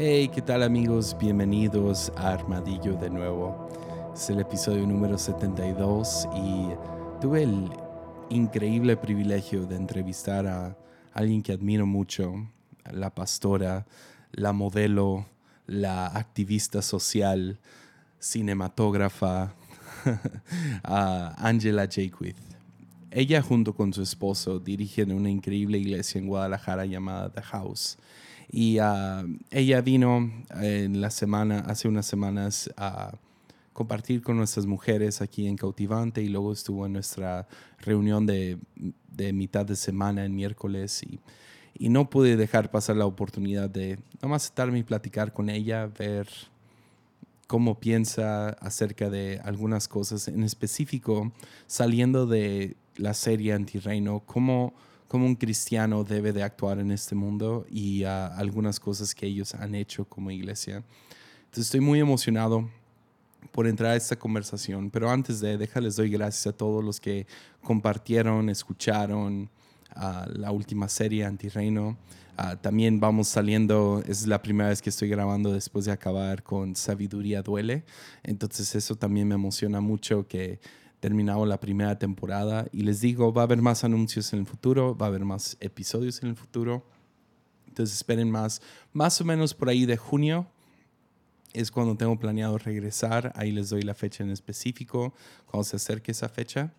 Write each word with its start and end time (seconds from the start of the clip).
Hey, 0.00 0.30
¿qué 0.32 0.42
tal 0.42 0.62
amigos? 0.62 1.16
Bienvenidos 1.18 2.12
a 2.14 2.32
Armadillo 2.32 2.94
de 2.94 3.10
nuevo. 3.10 3.68
Es 4.14 4.30
el 4.30 4.38
episodio 4.38 4.86
número 4.86 5.18
72 5.18 6.28
y 6.36 6.68
tuve 7.20 7.42
el 7.42 7.68
increíble 8.30 8.96
privilegio 8.96 9.66
de 9.66 9.74
entrevistar 9.74 10.46
a 10.46 10.78
alguien 11.12 11.42
que 11.42 11.50
admiro 11.50 11.84
mucho, 11.84 12.32
la 12.88 13.12
pastora, 13.12 13.88
la 14.30 14.52
modelo, 14.52 15.26
la 15.66 16.06
activista 16.06 16.80
social, 16.80 17.58
cinematógrafa, 18.20 19.52
a 20.84 21.34
Angela 21.38 21.88
Jaquith. 21.90 22.36
Ella 23.10 23.42
junto 23.42 23.74
con 23.74 23.92
su 23.92 24.02
esposo 24.02 24.60
dirigen 24.60 25.10
una 25.10 25.28
increíble 25.28 25.76
iglesia 25.76 26.20
en 26.20 26.28
Guadalajara 26.28 26.86
llamada 26.86 27.32
The 27.32 27.42
House. 27.42 27.98
Y 28.50 28.78
ah, 28.78 29.24
ella 29.50 29.80
vino 29.80 30.30
en 30.60 31.00
la 31.00 31.10
semana, 31.10 31.60
hace 31.60 31.88
unas 31.88 32.06
semanas 32.06 32.70
a 32.76 33.12
compartir 33.72 34.22
con 34.22 34.36
nuestras 34.36 34.66
mujeres 34.66 35.20
aquí 35.22 35.46
en 35.46 35.56
Cautivante 35.56 36.20
y 36.22 36.28
luego 36.28 36.52
estuvo 36.52 36.86
en 36.86 36.94
nuestra 36.94 37.46
reunión 37.78 38.26
de, 38.26 38.58
de 39.12 39.32
mitad 39.32 39.64
de 39.64 39.76
semana 39.76 40.24
en 40.24 40.34
miércoles 40.34 41.02
y, 41.04 41.20
y, 41.78 41.88
no 41.88 42.10
pude 42.10 42.36
dejar 42.36 42.72
pasar 42.72 42.96
la 42.96 43.06
oportunidad 43.06 43.70
de 43.70 44.00
nomás 44.20 44.44
sentarme 44.44 44.80
y 44.80 44.82
platicar 44.82 45.32
con 45.32 45.48
ella, 45.48 45.86
ver 45.86 46.26
cómo 47.46 47.78
piensa 47.78 48.48
acerca 48.48 49.10
de 49.10 49.40
algunas 49.44 49.86
cosas, 49.86 50.26
en 50.26 50.42
específico 50.42 51.32
saliendo 51.66 52.26
de 52.26 52.76
la 52.96 53.14
serie 53.14 53.52
Antirreino, 53.52 54.24
cómo, 54.26 54.74
cómo 55.08 55.24
un 55.24 55.34
cristiano 55.34 56.04
debe 56.04 56.32
de 56.32 56.42
actuar 56.42 56.78
en 56.78 56.90
este 56.90 57.14
mundo 57.14 57.66
y 57.70 58.04
uh, 58.04 58.08
algunas 58.36 58.78
cosas 58.78 59.14
que 59.14 59.26
ellos 59.26 59.54
han 59.54 59.74
hecho 59.74 60.04
como 60.04 60.30
iglesia. 60.30 60.84
Entonces 61.46 61.64
estoy 61.64 61.80
muy 61.80 61.98
emocionado 61.98 62.68
por 63.52 63.66
entrar 63.66 63.92
a 63.92 63.96
esta 63.96 64.16
conversación, 64.16 64.90
pero 64.90 65.10
antes 65.10 65.40
de, 65.40 65.56
déjales 65.56 65.96
doy 65.96 66.10
gracias 66.10 66.46
a 66.46 66.56
todos 66.56 66.84
los 66.84 67.00
que 67.00 67.26
compartieron, 67.62 68.50
escucharon 68.50 69.48
uh, 69.96 70.30
la 70.38 70.50
última 70.50 70.88
serie 70.88 71.24
Antirreino. 71.24 71.96
Uh, 72.38 72.56
también 72.56 73.00
vamos 73.00 73.28
saliendo, 73.28 74.02
es 74.06 74.26
la 74.26 74.42
primera 74.42 74.68
vez 74.68 74.82
que 74.82 74.90
estoy 74.90 75.08
grabando 75.08 75.52
después 75.52 75.86
de 75.86 75.92
acabar 75.92 76.42
con 76.42 76.76
Sabiduría 76.76 77.42
Duele, 77.42 77.84
entonces 78.22 78.74
eso 78.74 78.94
también 78.94 79.26
me 79.26 79.34
emociona 79.34 79.80
mucho 79.80 80.28
que 80.28 80.60
terminado 81.00 81.46
la 81.46 81.60
primera 81.60 81.98
temporada 81.98 82.66
y 82.72 82.82
les 82.82 83.00
digo, 83.00 83.32
va 83.32 83.42
a 83.42 83.44
haber 83.44 83.62
más 83.62 83.84
anuncios 83.84 84.32
en 84.32 84.40
el 84.40 84.46
futuro, 84.46 84.96
va 84.96 85.06
a 85.06 85.08
haber 85.08 85.24
más 85.24 85.56
episodios 85.60 86.22
en 86.22 86.30
el 86.30 86.36
futuro. 86.36 86.84
Entonces 87.68 87.96
esperen 87.96 88.30
más, 88.30 88.60
más 88.92 89.20
o 89.20 89.24
menos 89.24 89.54
por 89.54 89.68
ahí 89.68 89.86
de 89.86 89.96
junio 89.96 90.46
es 91.52 91.70
cuando 91.70 91.96
tengo 91.96 92.18
planeado 92.18 92.58
regresar, 92.58 93.32
ahí 93.34 93.52
les 93.52 93.70
doy 93.70 93.82
la 93.82 93.94
fecha 93.94 94.22
en 94.22 94.30
específico, 94.30 95.14
cuando 95.46 95.64
se 95.64 95.76
acerque 95.76 96.12
esa 96.12 96.28
fecha. 96.28 96.72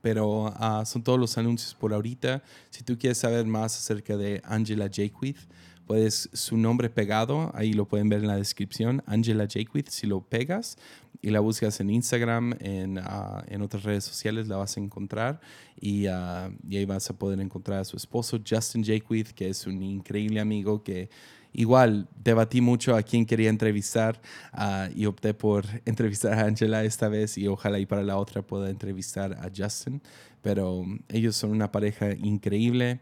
Pero 0.00 0.44
uh, 0.44 0.84
son 0.84 1.02
todos 1.02 1.18
los 1.18 1.36
anuncios 1.38 1.74
por 1.74 1.92
ahorita. 1.92 2.42
Si 2.70 2.82
tú 2.82 2.98
quieres 2.98 3.18
saber 3.18 3.46
más 3.46 3.76
acerca 3.76 4.16
de 4.16 4.40
Angela 4.44 4.86
Jaquith, 4.86 5.38
puedes 5.86 6.30
su 6.32 6.56
nombre 6.56 6.88
pegado, 6.90 7.50
ahí 7.54 7.72
lo 7.72 7.86
pueden 7.86 8.08
ver 8.08 8.20
en 8.20 8.28
la 8.28 8.36
descripción, 8.36 9.02
Angela 9.06 9.46
Jaquith, 9.48 9.88
si 9.88 10.06
lo 10.06 10.20
pegas 10.20 10.76
y 11.24 11.30
la 11.30 11.40
buscas 11.40 11.80
en 11.80 11.88
Instagram, 11.88 12.54
en, 12.60 12.98
uh, 12.98 13.40
en 13.46 13.62
otras 13.62 13.82
redes 13.82 14.04
sociales, 14.04 14.46
la 14.46 14.58
vas 14.58 14.76
a 14.76 14.80
encontrar 14.80 15.40
y, 15.80 16.06
uh, 16.06 16.52
y, 16.68 16.76
ahí 16.76 16.84
vas 16.84 17.08
a 17.08 17.14
poder 17.14 17.40
encontrar 17.40 17.78
a 17.78 17.84
su 17.84 17.96
esposo, 17.96 18.38
Justin 18.46 18.84
Jaquith, 18.84 19.28
que 19.28 19.48
es 19.48 19.66
un 19.66 19.82
increíble 19.82 20.38
amigo 20.38 20.82
que 20.82 21.08
igual 21.54 22.08
debatí 22.22 22.60
mucho 22.60 22.94
a 22.94 23.02
quién 23.02 23.24
quería 23.24 23.48
entrevistar 23.48 24.20
uh, 24.52 24.92
y 24.94 25.06
opté 25.06 25.32
por 25.32 25.64
entrevistar 25.86 26.34
a 26.34 26.44
Angela 26.44 26.84
esta 26.84 27.08
vez 27.08 27.38
y 27.38 27.48
ojalá 27.48 27.78
y 27.78 27.86
para 27.86 28.02
la 28.02 28.18
otra 28.18 28.42
pueda 28.42 28.68
entrevistar 28.68 29.32
a 29.32 29.50
Justin, 29.56 30.02
pero 30.42 30.84
ellos 31.08 31.36
son 31.36 31.52
una 31.52 31.72
pareja 31.72 32.12
increíble, 32.12 33.00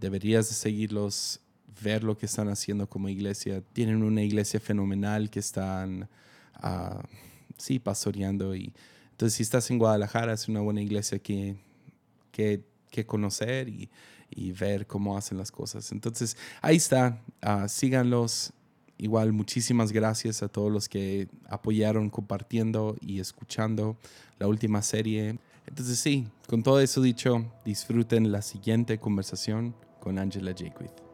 deberías 0.00 0.48
de 0.48 0.54
seguirlos 0.56 1.40
ver 1.80 2.02
lo 2.02 2.18
que 2.18 2.26
están 2.26 2.48
haciendo 2.48 2.88
como 2.88 3.08
iglesia. 3.08 3.62
Tienen 3.72 4.02
una 4.02 4.22
iglesia 4.22 4.58
fenomenal 4.60 5.30
que 5.30 5.38
están, 5.38 6.08
uh, 6.62 7.00
sí, 7.56 7.78
pastoreando. 7.78 8.54
Y, 8.54 8.72
entonces, 9.12 9.36
si 9.36 9.42
estás 9.42 9.70
en 9.70 9.78
Guadalajara, 9.78 10.32
es 10.32 10.48
una 10.48 10.60
buena 10.60 10.80
iglesia 10.80 11.18
que, 11.18 11.56
que, 12.32 12.64
que 12.90 13.06
conocer 13.06 13.68
y, 13.68 13.90
y, 14.30 14.52
ver 14.52 14.86
cómo 14.86 15.16
hacen 15.16 15.38
las 15.38 15.50
cosas. 15.50 15.92
Entonces, 15.92 16.36
ahí 16.62 16.76
está. 16.76 17.20
Uh, 17.42 17.68
síganlos. 17.68 18.52
Igual, 18.98 19.32
muchísimas 19.32 19.92
gracias 19.92 20.42
a 20.42 20.48
todos 20.48 20.70
los 20.70 20.86
que 20.86 21.28
apoyaron 21.48 22.10
compartiendo 22.10 22.96
y 23.00 23.20
escuchando 23.20 23.96
la 24.38 24.46
última 24.46 24.82
serie. 24.82 25.38
Entonces, 25.66 25.98
sí, 25.98 26.28
con 26.46 26.62
todo 26.62 26.80
eso 26.80 27.00
dicho, 27.00 27.46
disfruten 27.64 28.30
la 28.30 28.42
siguiente 28.42 28.98
conversación 28.98 29.74
con 30.00 30.18
Angela 30.18 30.50
Jaquith. 30.50 31.09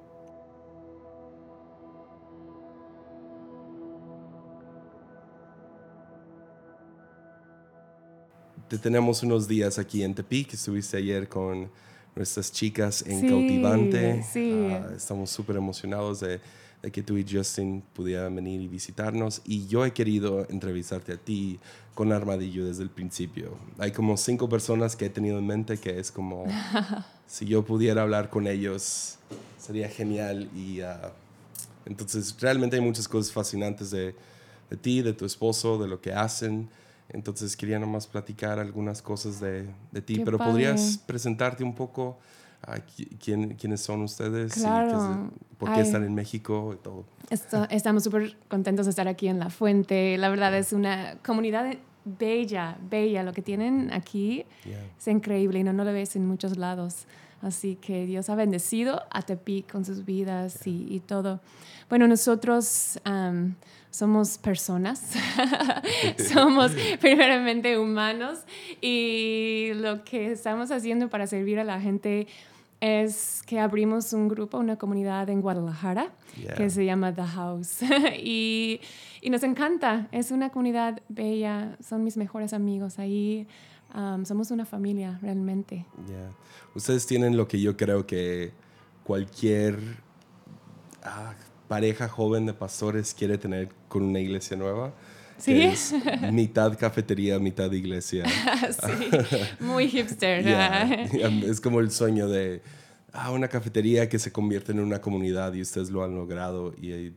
Te 8.69 8.79
tenemos 8.79 9.23
unos 9.23 9.47
días 9.47 9.79
aquí 9.79 10.03
en 10.03 10.15
Tepic, 10.15 10.55
estuviste 10.55 10.97
ayer 10.97 11.29
con 11.29 11.71
nuestras 12.17 12.51
chicas 12.51 13.05
en 13.07 13.21
sí, 13.21 13.29
Cautivante. 13.29 14.25
Sí. 14.33 14.51
Uh, 14.53 14.95
estamos 14.95 15.31
súper 15.31 15.57
emocionados 15.57 16.21
de, 16.21 16.41
de, 16.83 16.91
que 16.91 17.03
tú 17.03 17.17
y 17.17 17.25
Justin 17.29 17.83
pudieran 17.93 18.35
venir 18.35 18.61
y 18.61 18.69
visitarnos. 18.69 19.43
Y 19.45 19.67
yo 19.69 19.85
he 19.85 19.93
querido 19.93 20.47
entrevistarte 20.51 21.13
a 21.13 21.17
ti 21.17 21.61
con 21.95 22.13
Armadillo 22.13 22.67
desde 22.67 22.83
el 22.83 22.91
principio. 22.91 23.57
Hay 23.79 23.93
como 23.93 24.17
cinco 24.17 24.49
personas 24.49 24.97
que 24.97 25.07
he 25.07 25.11
tenido 25.11 25.39
en 25.39 25.47
mente 25.47 25.79
que 25.79 26.01
es 26.01 26.11
como, 26.11 26.45
si 27.27 27.47
yo 27.47 27.65
pudiera 27.65 28.03
hablar 28.03 28.31
con 28.31 28.49
ellos, 28.49 29.19
sería 29.59 29.89
genial. 29.89 30.49
Y 30.57 30.81
uh, 30.81 31.13
entonces 31.85 32.35
realmente 32.41 32.77
hay 32.77 32.83
muchas 32.83 33.07
cosas 33.07 33.33
fascinantes 33.33 33.93
de, 33.93 34.17
de 34.71 34.77
ti, 34.77 35.03
de 35.03 35.13
tu 35.13 35.25
esposo, 35.25 35.79
de 35.79 35.87
lo 35.87 36.01
que 36.01 36.13
hacen. 36.13 36.69
Entonces 37.09 37.57
quería 37.57 37.79
nomás 37.79 38.07
platicar 38.07 38.59
algunas 38.59 39.01
cosas 39.03 39.41
de, 39.41 39.67
de 39.93 40.03
ti, 40.03 40.17
Qué 40.17 40.25
pero 40.25 40.39
padre. 40.39 40.51
podrías 40.53 40.99
presentarte 41.07 41.63
un 41.65 41.75
poco 41.75 42.19
a 42.63 42.79
quién, 43.21 43.55
quiénes 43.55 43.81
son 43.81 44.03
ustedes, 44.03 44.55
Claro. 44.55 45.31
y 45.53 45.55
por 45.57 45.69
qué 45.71 45.77
Ay. 45.81 45.83
están 45.87 46.03
en 46.05 46.15
México 46.15 46.73
y 46.75 46.83
todo. 46.83 47.05
Esto- 47.31 47.67
estamos 47.71 48.03
súper 48.05 48.37
contentos 48.49 48.87
de 48.87 48.91
estar 48.91 49.07
aquí 49.09 49.29
en 49.29 49.39
La 49.39 49.51
Fuente. 49.51 50.17
La 50.19 50.29
verdad 50.31 50.57
es 50.57 50.73
una 50.73 51.17
comunidad 51.25 51.75
bella, 52.05 52.77
bella. 52.91 53.23
Lo 53.23 53.33
que 53.33 53.43
tienen 53.43 53.93
aquí 53.93 54.45
Yeah. 54.65 54.81
es 54.99 55.07
increíble 55.09 55.61
y 55.61 55.65
no, 55.65 55.73
no 55.73 55.85
lo 55.85 55.93
ves 55.93 56.17
en 56.17 56.27
muchos 56.27 56.57
lados. 56.57 57.07
Así 57.43 57.77
que 57.77 58.07
Dios 58.07 58.31
ha 58.31 58.35
bendecido 58.35 59.03
a 59.11 59.23
Tepic 59.23 59.71
con 59.71 59.85
sus 59.85 60.05
vidas 60.05 60.67
y, 60.67 60.87
y 60.93 61.01
todo. 61.01 61.41
Bueno, 61.89 62.09
nosotros 62.09 62.99
am, 63.05 63.55
somos 63.97 64.37
personas, 64.37 65.01
somos 66.33 66.73
primeramente 67.01 67.79
humanos 67.79 68.41
y 68.83 69.71
lo 69.77 70.05
que 70.05 70.33
estamos 70.33 70.71
haciendo 70.71 71.09
para 71.09 71.27
servir 71.27 71.59
a 71.59 71.65
la 71.65 71.81
gente 71.81 72.27
es 72.79 73.43
que 73.47 73.59
abrimos 73.59 74.13
un 74.13 74.29
grupo, 74.29 74.59
una 74.59 74.77
comunidad 74.77 75.31
en 75.31 75.41
Guadalajara 75.41 76.11
Yeah. 76.37 76.55
que 76.55 76.69
se 76.69 76.85
llama 76.85 77.15
The 77.15 77.23
House. 77.23 77.79
y, 78.23 78.79
y 79.23 79.31
nos 79.31 79.43
encanta, 79.43 80.07
es 80.13 80.31
una 80.31 80.51
comunidad 80.51 81.01
bella, 81.09 81.79
son 81.81 82.05
mis 82.05 82.19
mejores 82.19 82.53
amigos 82.53 82.99
ahí, 82.99 83.47
um, 83.95 84.27
somos 84.27 84.51
una 84.51 84.67
familia 84.67 85.19
realmente. 85.23 85.87
Yeah. 86.07 86.33
Ustedes 86.75 87.07
tienen 87.07 87.39
lo 87.39 87.49
que 87.49 87.59
yo 87.59 87.79
creo 87.79 88.07
que 88.07 88.53
cualquier 89.05 89.79
ah, 91.03 91.33
pareja 91.69 92.09
joven 92.09 92.47
de 92.47 92.55
pastores 92.55 93.15
quiere 93.15 93.39
tener 93.39 93.69
con 93.89 94.03
una 94.03 94.21
iglesia 94.21 94.57
nueva. 94.57 94.93
¿Sí? 95.39 95.53
que 95.53 95.69
es 95.69 95.93
mitad 96.33 96.79
cafetería, 96.79 97.39
mitad 97.39 97.71
iglesia. 97.71 98.25
sí, 98.71 99.11
muy 99.61 99.89
hipster. 99.89 100.43
Yeah. 100.43 101.03
Es 101.45 101.61
como 101.61 101.81
el 101.81 101.91
sueño 101.91 102.27
de 102.27 102.63
ah, 103.13 103.31
una 103.33 103.49
cafetería 103.49 104.09
que 104.09 104.19
se 104.19 104.33
convierte 104.33 104.73
en 104.73 104.81
una 104.81 105.01
comunidad 105.01 105.53
y 105.53 105.61
ustedes 105.61 105.91
lo 105.91 106.03
han 106.03 106.15
logrado. 106.15 106.75
Y 106.81 106.93
eh, 106.93 107.13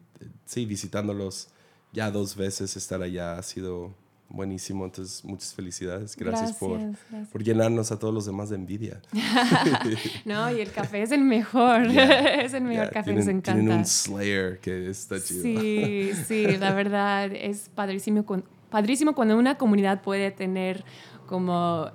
sí, 0.46 0.66
visitándolos 0.66 1.48
ya 1.94 2.12
dos 2.12 2.36
veces, 2.36 2.76
estar 2.76 3.02
allá 3.02 3.38
ha 3.38 3.44
sido 3.44 3.96
buenísimo. 4.30 4.86
Entonces, 4.86 5.24
muchas 5.26 5.54
felicidades. 5.54 6.16
Gracias, 6.16 6.54
por, 6.54 6.80
Gracias, 6.80 7.28
por 7.32 7.44
llenarnos 7.44 7.92
a 7.92 8.00
todos 8.00 8.14
los 8.14 8.26
demás 8.26 8.50
de 8.50 8.56
envidia. 8.56 9.02
No, 10.26 10.52
y 10.52 10.62
el 10.62 10.72
café 10.72 11.02
es 11.02 11.12
el 11.12 11.22
mejor, 11.22 11.90
Yeah. 11.90 12.42
es 12.42 12.54
el 12.54 12.64
mejor 12.64 12.86
Yeah, 12.86 12.92
café, 12.92 13.04
tienen, 13.06 13.26
nos 13.26 13.28
encanta. 13.28 13.54
tienen 13.54 13.78
un 13.80 13.86
Slayer 13.86 14.60
que 14.60 14.90
está 14.90 15.22
chido. 15.22 15.42
Sí, 15.42 16.12
sí, 16.28 16.46
la 16.58 16.74
verdad 16.74 17.32
es 17.34 17.70
padrísimo, 17.74 18.26
padrísimo 18.70 19.16
cuando 19.16 19.38
una 19.38 19.58
comunidad 19.58 20.02
puede 20.02 20.32
tener 20.32 20.84
como 21.28 21.90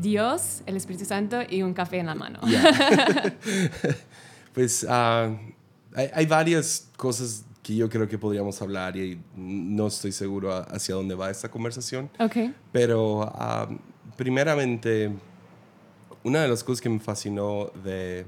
Dios, 0.00 0.62
el 0.66 0.76
Espíritu 0.76 1.04
Santo 1.04 1.40
y 1.48 1.62
un 1.62 1.74
café 1.74 1.98
en 1.98 2.06
la 2.06 2.14
mano. 2.14 2.40
Yeah. 2.46 3.34
pues 4.54 4.86
ah, 4.88 5.36
hay, 5.94 6.10
hay, 6.12 6.26
varias 6.26 6.88
cosas 6.96 7.44
que 7.62 7.76
yo 7.76 7.88
creo 7.88 8.08
que 8.08 8.16
podríamos 8.16 8.60
hablar 8.62 8.96
y 8.96 9.20
no 9.36 9.88
estoy 9.88 10.12
seguro 10.12 10.50
hacia 10.50 10.94
dónde 10.94 11.14
va 11.14 11.30
esta 11.30 11.50
conversación. 11.50 12.08
Ok. 12.18 12.36
Pero 12.72 13.30
um, 13.30 13.78
primeramente, 14.16 15.12
una 16.24 16.42
de 16.42 16.48
las 16.48 16.64
cosas 16.64 16.80
que 16.80 16.88
me 16.88 16.98
fascinó 16.98 17.70
de, 17.84 18.24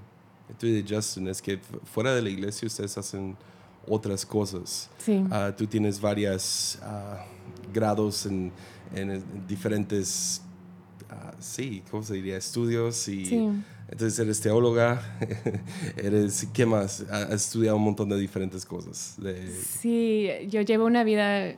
de 0.61 0.84
Justin 0.87 1.29
es 1.29 1.40
que 1.40 1.58
fuera 1.84 2.14
de 2.14 2.20
la 2.20 2.29
iglesia 2.29 2.67
ustedes 2.67 2.99
hacen 2.99 3.37
otras 3.88 4.26
cosas. 4.26 4.90
Sí. 4.99 5.25
Uh, 5.31 5.52
tú 5.56 5.67
tienes 5.67 5.99
varios 5.99 6.79
uh, 6.82 7.73
grados 7.73 8.26
en, 8.26 8.52
en 8.94 9.25
diferentes, 9.49 10.43
uh, 11.11 11.34
sí, 11.40 11.82
¿cómo 11.90 12.02
se 12.02 12.14
diría? 12.14 12.37
Estudios 12.37 13.08
y... 13.08 13.25
Sí. 13.25 13.49
Entonces 13.93 14.19
eres 14.19 14.41
teóloga, 14.41 15.03
eres, 15.99 16.49
¿qué 16.55 16.65
más? 16.65 17.03
Has 17.11 17.47
estudiado 17.47 17.77
un 17.77 17.85
montón 17.85 18.09
de 18.09 18.17
diferentes 18.17 18.65
cosas. 18.65 19.17
De... 19.19 19.47
Sí, 19.47 20.31
yo 20.49 20.62
llevo 20.62 20.87
una 20.87 21.05
vida 21.05 21.56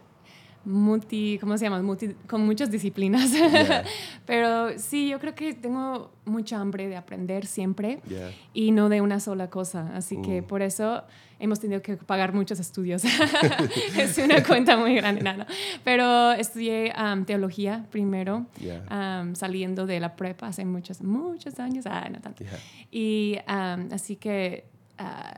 multi, 0.65 1.39
¿cómo 1.41 1.57
se 1.59 1.65
llama? 1.65 1.81
Multi, 1.83 2.15
con 2.27 2.45
muchas 2.45 2.71
disciplinas. 2.71 3.33
Yeah. 3.33 3.85
Pero 4.27 4.79
sí, 4.79 5.09
yo 5.09 5.19
creo 5.21 5.35
que 5.35 5.55
tengo 5.55 6.11
mucha 6.25 6.59
hambre 6.61 6.89
de 6.89 6.97
aprender 6.97 7.47
siempre 7.47 8.01
Yeah. 8.09 8.31
y 8.53 8.71
no 8.71 8.89
de 8.89 9.01
una 9.01 9.21
sola 9.21 9.51
cosa. 9.51 9.91
Así 9.95 10.21
que 10.23 10.43
por 10.43 10.63
eso 10.63 11.03
hemos 11.39 11.61
tenido 11.61 11.83
que 11.83 11.97
pagar 11.97 12.33
muchos 12.33 12.59
estudios. 12.61 13.03
es 13.99 14.19
una 14.19 14.43
cuenta 14.47 14.77
muy 14.77 14.95
grande, 14.95 15.23
no, 15.23 15.37
no. 15.37 15.47
Pero 15.85 16.33
estudié 16.33 16.93
um, 16.99 17.25
teología 17.25 17.87
primero, 17.91 18.47
Yeah. 18.61 19.21
um, 19.23 19.35
saliendo 19.35 19.87
de 19.87 20.01
la 20.01 20.17
prepa 20.17 20.47
hace 20.49 20.65
muchos, 20.65 21.03
muchos 21.03 21.59
años. 21.61 21.85
Ah, 21.87 22.09
no 22.11 22.21
tanto. 22.21 22.45
Y 22.91 23.37
um, 23.49 23.93
así 23.93 24.17
que 24.17 24.65
ah, 24.99 25.35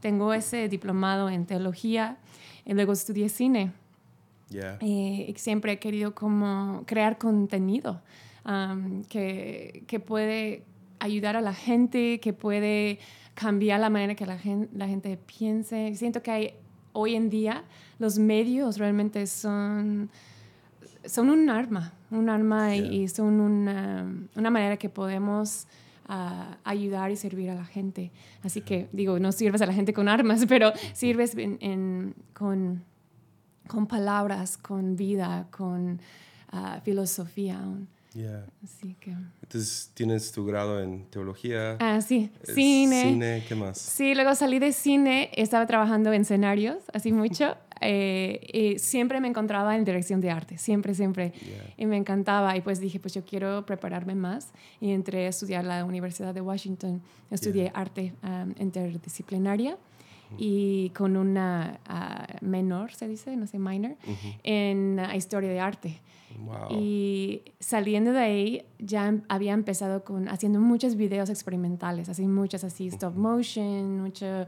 tengo 0.00 0.32
ese 0.32 0.68
diplomado 0.68 1.28
en 1.28 1.46
teología 1.46 2.16
y 2.64 2.72
luego 2.74 2.92
estudié 2.92 3.28
cine. 3.28 3.72
Yeah. 4.48 4.78
Eh, 4.80 5.26
y 5.28 5.34
siempre 5.38 5.72
he 5.72 5.78
querido 5.78 6.14
como 6.14 6.84
crear 6.86 7.18
contenido 7.18 8.00
um, 8.44 9.02
que, 9.04 9.82
que 9.88 9.98
puede 10.00 10.62
ayudar 11.00 11.36
a 11.36 11.40
la 11.40 11.52
gente, 11.52 12.20
que 12.20 12.32
puede 12.32 12.98
cambiar 13.34 13.80
la 13.80 13.90
manera 13.90 14.14
que 14.14 14.24
la 14.24 14.38
gente, 14.38 14.68
la 14.76 14.86
gente 14.86 15.16
piense. 15.18 15.94
Siento 15.96 16.22
que 16.22 16.30
hay, 16.30 16.50
hoy 16.92 17.14
en 17.16 17.28
día 17.28 17.64
los 17.98 18.18
medios 18.18 18.78
realmente 18.78 19.26
son, 19.26 20.10
son 21.04 21.28
un 21.30 21.50
arma, 21.50 21.92
un 22.10 22.28
arma 22.30 22.76
y- 22.76 22.80
Yeah. 22.82 22.92
y 22.92 23.08
son 23.08 23.40
una, 23.40 24.06
una 24.36 24.50
manera 24.50 24.76
que 24.76 24.88
podemos 24.88 25.66
ah, 26.08 26.56
ayudar 26.62 27.10
y 27.10 27.16
servir 27.16 27.50
a 27.50 27.54
la 27.56 27.64
gente. 27.64 28.12
Así 28.44 28.60
que 28.60 28.88
digo, 28.92 29.18
no 29.18 29.32
sirves 29.32 29.60
a 29.60 29.66
la 29.66 29.72
gente 29.74 29.92
con 29.92 30.08
armas, 30.08 30.46
pero 30.48 30.72
sirves 30.94 31.34
en- 31.36 31.58
en- 31.60 32.14
con 32.32 32.84
con 33.66 33.86
palabras, 33.86 34.56
con 34.56 34.96
vida, 34.96 35.46
con 35.50 36.00
ah, 36.52 36.80
filosofía. 36.84 37.60
Yeah. 38.14 38.46
Así 38.64 38.96
que... 38.98 39.14
Entonces 39.42 39.90
tienes 39.92 40.32
tu 40.32 40.46
grado 40.46 40.80
en 40.82 41.04
teología, 41.10 41.76
Ah, 41.80 42.00
sí, 42.00 42.30
cine. 42.44 43.02
cine, 43.02 43.44
¿qué 43.46 43.54
más? 43.54 43.76
Sí, 43.78 44.14
luego 44.14 44.34
salí 44.34 44.58
de 44.58 44.72
cine, 44.72 45.30
estaba 45.34 45.66
trabajando 45.66 46.12
en 46.14 46.22
escenarios, 46.22 46.78
así 46.94 47.12
mucho. 47.12 47.56
eh, 47.82 48.40
y 48.54 48.78
siempre 48.78 49.20
me 49.20 49.28
encontraba 49.28 49.76
en 49.76 49.84
dirección 49.84 50.22
de 50.22 50.30
arte, 50.30 50.56
siempre, 50.56 50.94
siempre. 50.94 51.32
Yeah. 51.44 51.74
Y 51.76 51.84
me 51.84 51.98
encantaba. 51.98 52.56
Y 52.56 52.62
pues 52.62 52.80
dije, 52.80 52.98
pues 52.98 53.12
yo 53.12 53.22
quiero 53.22 53.66
prepararme 53.66 54.14
más. 54.14 54.48
Y 54.80 54.92
entré 54.92 55.26
a 55.26 55.28
estudiar 55.28 55.64
la 55.64 55.84
Universidad 55.84 56.32
de 56.32 56.40
Washington. 56.40 57.02
Estudié 57.30 57.64
Yeah. 57.64 57.72
arte 57.74 58.14
um, 58.22 58.54
interdisciplinaria 58.58 59.76
y 60.38 60.90
con 60.90 61.16
una 61.16 61.80
ah, 61.86 62.26
menor, 62.40 62.92
se 62.92 63.06
dice, 63.08 63.36
no 63.36 63.46
sé, 63.46 63.58
minor, 63.58 63.92
Ujú. 64.04 64.34
en 64.42 64.98
ah, 65.00 65.14
historia 65.16 65.50
de 65.50 65.60
arte. 65.60 66.00
Wow. 66.38 66.68
Y 66.70 67.42
saliendo 67.60 68.12
de 68.12 68.18
ahí 68.18 68.62
ya 68.78 69.08
em- 69.08 69.22
había 69.28 69.52
empezado 69.54 70.04
con 70.04 70.28
haciendo 70.28 70.60
muchos 70.60 70.96
videos 70.96 71.30
experimentales, 71.30 72.08
así 72.08 72.26
muchas 72.26 72.62
así 72.64 72.88
stop 72.88 73.14
motion, 73.16 74.02
mucho- 74.02 74.46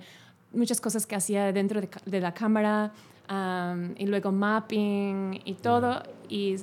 muchas 0.52 0.80
cosas 0.80 1.06
que 1.06 1.14
hacía 1.16 1.52
dentro 1.52 1.80
de, 1.80 1.88
de 2.04 2.20
la 2.20 2.34
cámara 2.34 2.92
am, 3.28 3.94
y 3.96 4.06
luego 4.06 4.32
mapping 4.32 5.40
y 5.44 5.54
todo 5.54 6.02
y, 6.28 6.56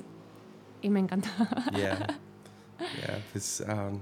y 0.82 0.90
me 0.90 1.00
encantaba. 1.00 1.48
Yeah. 1.72 2.18
Yeah, 2.78 3.24
pues, 3.32 3.64
um, 3.66 4.00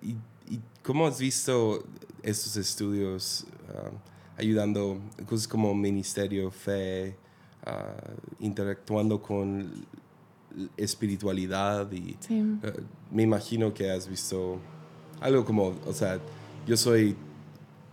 y, 0.00 0.16
y 0.54 0.60
cómo 0.82 1.06
has 1.06 1.20
visto 1.20 1.84
estos 2.22 2.56
estudios 2.56 3.44
um, 3.68 3.96
ayudando 4.38 4.98
cosas 5.28 5.46
como 5.48 5.74
ministerio, 5.74 6.50
fe, 6.50 7.16
uh, 7.66 8.42
interactuando 8.44 9.20
con 9.22 9.72
espiritualidad 10.76 11.90
y 11.92 12.16
Sí. 12.20 12.42
eh, 12.62 12.72
me 13.10 13.22
imagino 13.22 13.72
que 13.72 13.90
has 13.90 14.08
visto 14.08 14.58
algo 15.20 15.44
como, 15.44 15.74
o 15.86 15.92
sea, 15.92 16.18
yo 16.66 16.76
soy, 16.76 17.16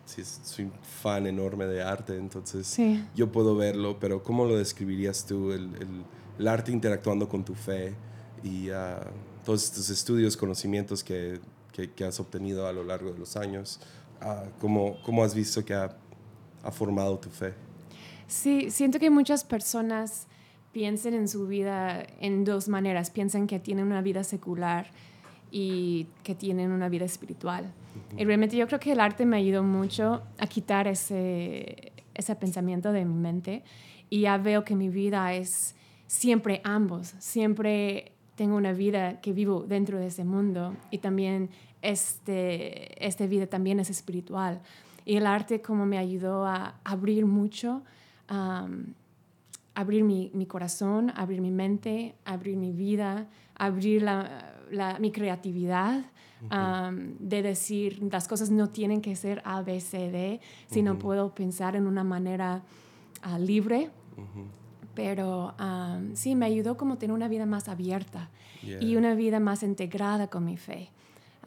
sí, 0.05 0.23
soy 0.43 0.65
un 0.65 0.71
fan 1.01 1.27
enorme 1.27 1.65
de 1.65 1.81
arte, 1.81 2.17
entonces 2.17 2.67
Sí. 2.67 3.03
yo 3.15 3.31
puedo 3.31 3.55
verlo, 3.55 3.97
pero 3.99 4.23
¿cómo 4.23 4.45
lo 4.45 4.57
describirías 4.57 5.25
tú, 5.25 5.51
el, 5.51 5.73
el- 5.75 6.03
el 6.39 6.47
arte 6.47 6.71
interactuando 6.71 7.27
con 7.27 7.43
tu 7.43 7.53
fe 7.53 7.93
y 8.43 8.69
ah, 8.69 8.99
todos 9.45 9.65
estos 9.65 9.89
estudios, 9.89 10.37
conocimientos 10.37 11.03
que, 11.03 11.39
que- 11.73 11.91
que 11.91 12.03
has 12.05 12.19
obtenido 12.19 12.65
a 12.67 12.71
lo 12.73 12.83
largo 12.83 13.11
de 13.11 13.19
los 13.19 13.35
años? 13.35 13.79
Ah, 14.21 14.43
¿cómo, 14.59 14.97
¿Cómo 15.03 15.23
has 15.23 15.33
visto 15.33 15.63
que 15.63 15.73
ha, 15.73 15.95
ha 16.63 16.71
formado 16.71 17.17
tu 17.17 17.29
fe? 17.29 17.53
Sí, 18.27 18.69
siento 18.69 18.99
que 18.99 19.09
muchas 19.09 19.43
personas 19.43 20.27
piensan 20.71 21.13
en 21.13 21.27
su 21.27 21.47
vida 21.47 22.05
en 22.19 22.43
dos 22.43 22.67
maneras. 22.67 23.09
Piensan 23.09 23.47
que 23.47 23.59
tienen 23.59 23.85
una 23.85 24.01
vida 24.01 24.23
secular 24.23 24.87
y 25.51 26.07
que 26.23 26.35
tienen 26.35 26.71
una 26.71 26.89
vida 26.89 27.05
espiritual. 27.05 27.71
Y 28.17 28.25
realmente 28.25 28.55
yo 28.55 28.67
creo 28.67 28.79
que 28.79 28.91
el 28.91 28.99
arte 28.99 29.25
me 29.25 29.37
ayudó 29.37 29.63
mucho 29.63 30.21
a 30.37 30.47
quitar 30.47 30.87
ese, 30.87 31.91
ese 32.13 32.35
pensamiento 32.35 32.91
de 32.91 33.05
mi 33.05 33.15
mente 33.15 33.63
y 34.09 34.21
ya 34.21 34.37
veo 34.37 34.63
que 34.63 34.75
mi 34.75 34.89
vida 34.89 35.33
es 35.33 35.75
siempre 36.07 36.61
ambos. 36.63 37.15
Siempre 37.19 38.11
tengo 38.35 38.55
una 38.55 38.73
vida 38.73 39.19
que 39.21 39.33
vivo 39.33 39.65
dentro 39.67 39.99
de 39.99 40.07
ese 40.07 40.23
mundo 40.23 40.75
y 40.91 40.99
también 40.99 41.49
este, 41.81 43.05
esta 43.05 43.25
vida 43.27 43.47
también 43.47 43.79
es 43.79 43.89
espiritual. 43.89 44.61
Y 45.05 45.15
el 45.15 45.25
arte 45.25 45.61
como 45.61 45.85
me 45.85 45.97
ayudó 45.97 46.45
a 46.45 46.75
abrir 46.83 47.25
mucho, 47.25 47.81
abrir 49.75 50.03
mi, 50.03 50.29
mi 50.33 50.45
corazón, 50.45 51.11
abrir 51.15 51.41
mi 51.41 51.51
mente, 51.51 52.15
abrir 52.25 52.57
mi 52.57 52.71
vida, 52.73 53.27
abrir 53.55 54.01
la, 54.03 54.53
la- 54.71 54.99
mi 54.99 55.11
creatividad, 55.11 56.05
de 57.19 57.41
decir 57.41 58.01
las 58.11 58.27
cosas 58.29 58.49
no 58.49 58.69
tienen 58.69 59.01
que 59.01 59.13
ser 59.17 59.41
A, 59.43 59.61
B, 59.61 59.81
C, 59.81 60.09
D, 60.09 60.39
sino 60.67 60.91
Ujú. 60.93 60.99
puedo 61.01 61.35
pensar 61.35 61.75
en 61.75 61.85
una 61.85 62.03
manera 62.05 62.61
ah, 63.21 63.37
libre. 63.39 63.89
Pero 64.95 65.53
sí, 66.13 66.35
me 66.35 66.45
ayudó 66.45 66.75
como 66.77 66.97
tener 66.97 67.13
una 67.15 67.27
vida 67.27 67.45
más 67.45 67.67
abierta 67.69 68.29
Yeah. 68.61 68.83
y 68.83 68.97
una 68.97 69.15
vida 69.15 69.39
más 69.39 69.63
integrada 69.63 70.27
con 70.27 70.43
mi 70.43 70.57
fe. 70.57 70.89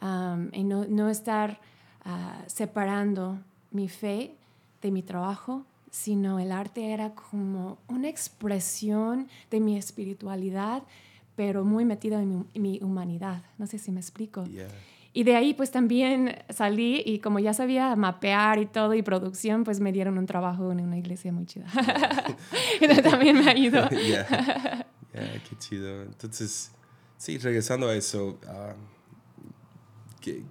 Am, 0.03 0.49
y 0.51 0.65
no, 0.65 0.83
no 0.89 1.07
estar 1.09 1.61
ah, 2.03 2.43
separando 2.47 3.39
mi 3.71 3.87
fe 3.87 4.35
de 4.81 4.91
mi 4.91 5.01
trabajo, 5.01 5.65
sino 5.91 6.39
el 6.39 6.51
arte 6.51 6.91
era 6.91 7.15
como 7.15 7.77
una 7.87 8.09
expresión 8.09 9.29
de 9.49 9.61
mi 9.61 9.77
espiritualidad, 9.77 10.83
pero 11.37 11.63
muy 11.63 11.85
metida 11.85 12.21
en 12.21 12.29
mi, 12.29 12.45
en 12.53 12.61
mi 12.61 12.79
humanidad. 12.81 13.43
No 13.57 13.65
sé 13.65 13.77
si 13.77 13.93
me 13.93 14.01
explico. 14.01 14.43
Yeah. 14.43 14.67
Y 15.13 15.23
de 15.23 15.37
ahí 15.37 15.53
pues 15.53 15.71
también 15.71 16.35
salí 16.49 17.01
y 17.05 17.19
como 17.19 17.39
ya 17.39 17.53
sabía 17.53 17.95
mapear 17.95 18.59
y 18.59 18.65
todo 18.65 18.95
y 18.95 19.03
producción, 19.03 19.63
pues 19.63 19.79
me 19.79 19.93
dieron 19.93 20.17
un 20.17 20.25
trabajo 20.25 20.69
en 20.73 20.81
una 20.81 20.97
iglesia 20.97 21.31
muy 21.31 21.45
chida. 21.45 21.67
Eso 22.81 23.01
también 23.03 23.37
me 23.37 23.49
ayudó. 23.49 23.87
yeah. 23.89 24.85
Yeah, 25.13 25.43
qué 25.47 25.55
chido. 25.59 26.01
Entonces, 26.01 26.71
sí, 27.15 27.37
regresando 27.37 27.87
a 27.87 27.95
eso, 27.95 28.37
ah, 28.47 28.73
que- 30.23 30.41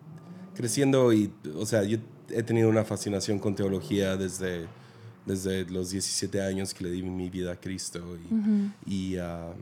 creciendo 0.54 1.12
y, 1.12 1.32
o 1.56 1.64
sea, 1.66 1.82
yo 1.82 1.98
he 2.28 2.42
tenido 2.42 2.68
una 2.68 2.84
fascinación 2.84 3.38
con 3.38 3.54
teología 3.54 4.16
desde, 4.16 4.66
desde 5.26 5.64
los 5.64 5.90
17 5.90 6.40
años 6.42 6.74
que 6.74 6.84
le 6.84 6.90
di 6.90 7.02
mi 7.02 7.30
vida 7.30 7.52
a 7.52 7.56
Cristo 7.56 8.00
y, 8.86 8.94
y, 8.94 9.16
ah, 9.16 9.52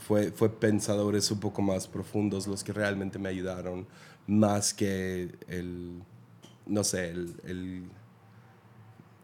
fue, 0.00 0.30
fue 0.32 0.48
pensadores 0.48 1.30
un 1.30 1.40
poco 1.40 1.60
más 1.62 1.86
profundos 1.86 2.46
los 2.46 2.64
que 2.64 2.72
realmente 2.72 3.18
me 3.18 3.28
ayudaron, 3.28 3.86
más 4.26 4.72
que 4.74 5.30
el, 5.48 6.02
no 6.66 6.82
sé, 6.84 7.10
el, 7.10 7.34
el 7.44 7.82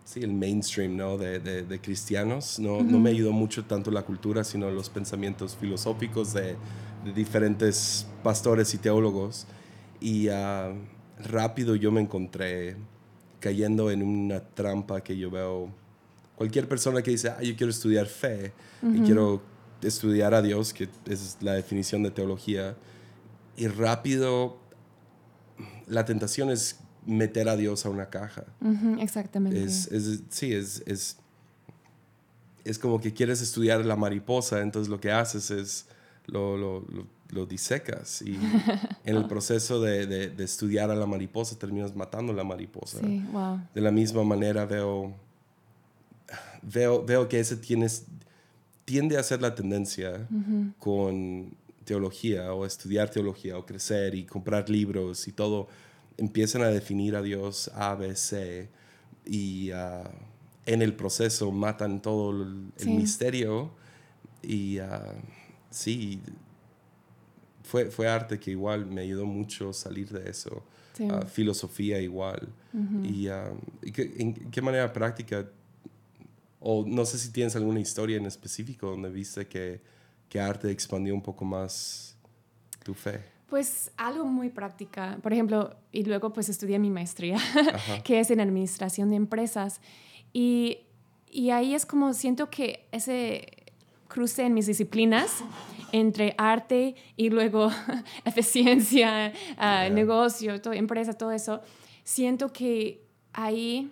sí, 0.04 0.20
el 0.22 0.32
mainstream 0.32 0.96
¿no? 0.96 1.16
de, 1.18 1.40
de, 1.40 1.62
de 1.62 1.80
cristianos. 1.80 2.58
No, 2.58 2.82
no 2.82 2.98
me 2.98 3.10
ayudó 3.10 3.32
mucho 3.32 3.64
tanto 3.64 3.90
la 3.90 4.02
cultura, 4.02 4.44
sino 4.44 4.70
los 4.70 4.88
pensamientos 4.90 5.56
filosóficos 5.56 6.32
de, 6.34 6.56
de 7.04 7.12
diferentes 7.14 8.06
pastores 8.22 8.72
y 8.74 8.78
teólogos. 8.78 9.46
Y 10.04 10.28
ah, 10.28 10.70
rápido 11.30 11.76
yo 11.76 11.90
me 11.90 12.02
encontré 12.02 12.76
cayendo 13.40 13.90
en 13.90 14.02
una 14.02 14.38
trampa 14.40 15.00
que 15.02 15.16
yo 15.16 15.30
veo. 15.30 15.70
Cualquier 16.36 16.68
persona 16.68 17.00
que 17.00 17.10
dice, 17.10 17.30
ah, 17.30 17.42
yo 17.42 17.56
quiero 17.56 17.70
estudiar 17.70 18.04
fe 18.04 18.52
y 18.82 19.00
quiero 19.00 19.40
estudiar 19.80 20.34
a 20.34 20.42
Dios, 20.42 20.74
que 20.74 20.90
es 21.06 21.38
la 21.40 21.54
definición 21.54 22.02
de 22.02 22.10
teología, 22.10 22.76
y 23.56 23.66
rápido 23.66 24.58
la 25.86 26.04
tentación 26.04 26.50
es 26.50 26.80
meter 27.06 27.48
a 27.48 27.56
Dios 27.56 27.86
a 27.86 27.88
una 27.88 28.10
caja. 28.10 28.44
exactamente. 29.00 29.64
Es, 29.64 29.88
sí, 30.28 30.52
es, 30.52 30.82
es, 30.84 31.16
es, 32.62 32.78
como 32.78 33.00
que 33.00 33.14
quieres 33.14 33.40
estudiar 33.40 33.82
la 33.86 33.96
mariposa, 33.96 34.60
entonces 34.60 34.90
lo 34.90 35.00
que 35.00 35.10
haces 35.10 35.50
es 35.50 35.86
lo, 36.26 36.58
lo, 36.58 36.80
lo, 36.80 37.06
disecas 37.44 38.22
y 38.22 38.38
en 39.04 39.16
el 39.16 39.26
proceso 39.26 39.80
de, 39.80 40.06
de, 40.06 40.44
estudiar 40.44 40.90
a 40.90 40.94
la 40.94 41.06
mariposa 41.06 41.58
terminas 41.58 41.94
matando 41.96 42.32
a 42.32 42.36
la 42.36 42.44
mariposa. 42.44 43.00
Sí, 43.00 43.24
wow. 43.32 43.60
De 43.74 43.80
la 43.80 43.90
misma 43.90 44.22
manera 44.22 44.64
veo, 44.64 45.14
veo, 46.62 47.04
veo 47.04 47.28
que 47.28 47.40
ese 47.40 47.56
tienes, 47.56 48.06
tiende 48.84 49.18
a 49.18 49.22
ser 49.22 49.42
la 49.42 49.54
tendencia 49.54 50.28
con 50.78 51.56
teología 51.84 52.54
o 52.54 52.64
estudiar 52.64 53.10
teología 53.10 53.58
o 53.58 53.66
crecer 53.66 54.14
y 54.14 54.24
comprar 54.24 54.70
libros 54.70 55.28
y 55.28 55.32
todo, 55.32 55.68
empiezan 56.16 56.62
a 56.62 56.68
definir 56.68 57.16
a 57.16 57.22
Dios 57.22 57.70
A, 57.74 57.94
B, 57.94 58.14
C 58.16 58.68
y 59.26 59.70
ah, 59.72 60.10
en 60.66 60.82
el 60.82 60.94
proceso 60.94 61.50
matan 61.50 62.00
todo 62.00 62.30
el, 62.30 62.70
misterio 62.86 63.70
y 64.42 64.80
uh, 64.80 64.84
sí, 65.70 66.20
fue, 67.64 67.86
fue 67.86 68.06
arte 68.08 68.38
que 68.38 68.52
igual 68.52 68.86
me 68.86 69.00
ayudó 69.00 69.26
mucho 69.26 69.72
salir 69.72 70.08
de 70.10 70.30
eso. 70.30 70.62
Filosofía 71.26 72.00
igual. 72.00 72.48
¿Y, 73.02 73.26
en 73.26 74.50
qué 74.52 74.62
manera 74.62 74.92
práctica? 74.92 75.44
O 76.60 76.84
no 76.86 77.04
sé 77.04 77.18
si 77.18 77.32
tienes 77.32 77.56
alguna 77.56 77.80
historia 77.80 78.16
en 78.16 78.26
específico 78.26 78.88
donde 78.88 79.10
viste 79.10 79.46
que 79.48 79.80
¿Qué 80.34 80.40
arte 80.40 80.68
expandió 80.68 81.14
un 81.14 81.22
poco 81.22 81.44
más 81.44 82.16
tu 82.82 82.92
fe? 82.92 83.22
Pues 83.48 83.92
algo 83.96 84.24
muy 84.24 84.48
práctica. 84.48 85.16
Por 85.22 85.32
ejemplo, 85.32 85.76
y 85.92 86.02
luego 86.02 86.32
pues 86.32 86.48
estudié 86.48 86.80
mi 86.80 86.90
maestría, 86.90 87.38
que 88.04 88.18
es 88.18 88.32
en 88.32 88.40
administración 88.40 89.10
de 89.10 89.14
empresas. 89.16 89.80
Y, 90.32 90.78
y 91.30 91.50
ahí 91.50 91.72
es 91.72 91.86
como 91.86 92.12
siento 92.14 92.50
que 92.50 92.84
ese 92.90 93.46
cruce 94.08 94.44
en 94.44 94.54
mis 94.54 94.66
disciplinas 94.66 95.44
entre 95.92 96.34
arte 96.38 96.94
y 97.16 97.30
luego 97.30 97.70
eficiencia, 98.24 99.32
ah, 99.58 99.88
negocio, 99.90 100.60
todo, 100.60 100.74
empresa, 100.74 101.12
todo 101.12 101.32
eso, 101.32 101.60
siento 102.04 102.52
que 102.52 103.00
ahí 103.32 103.90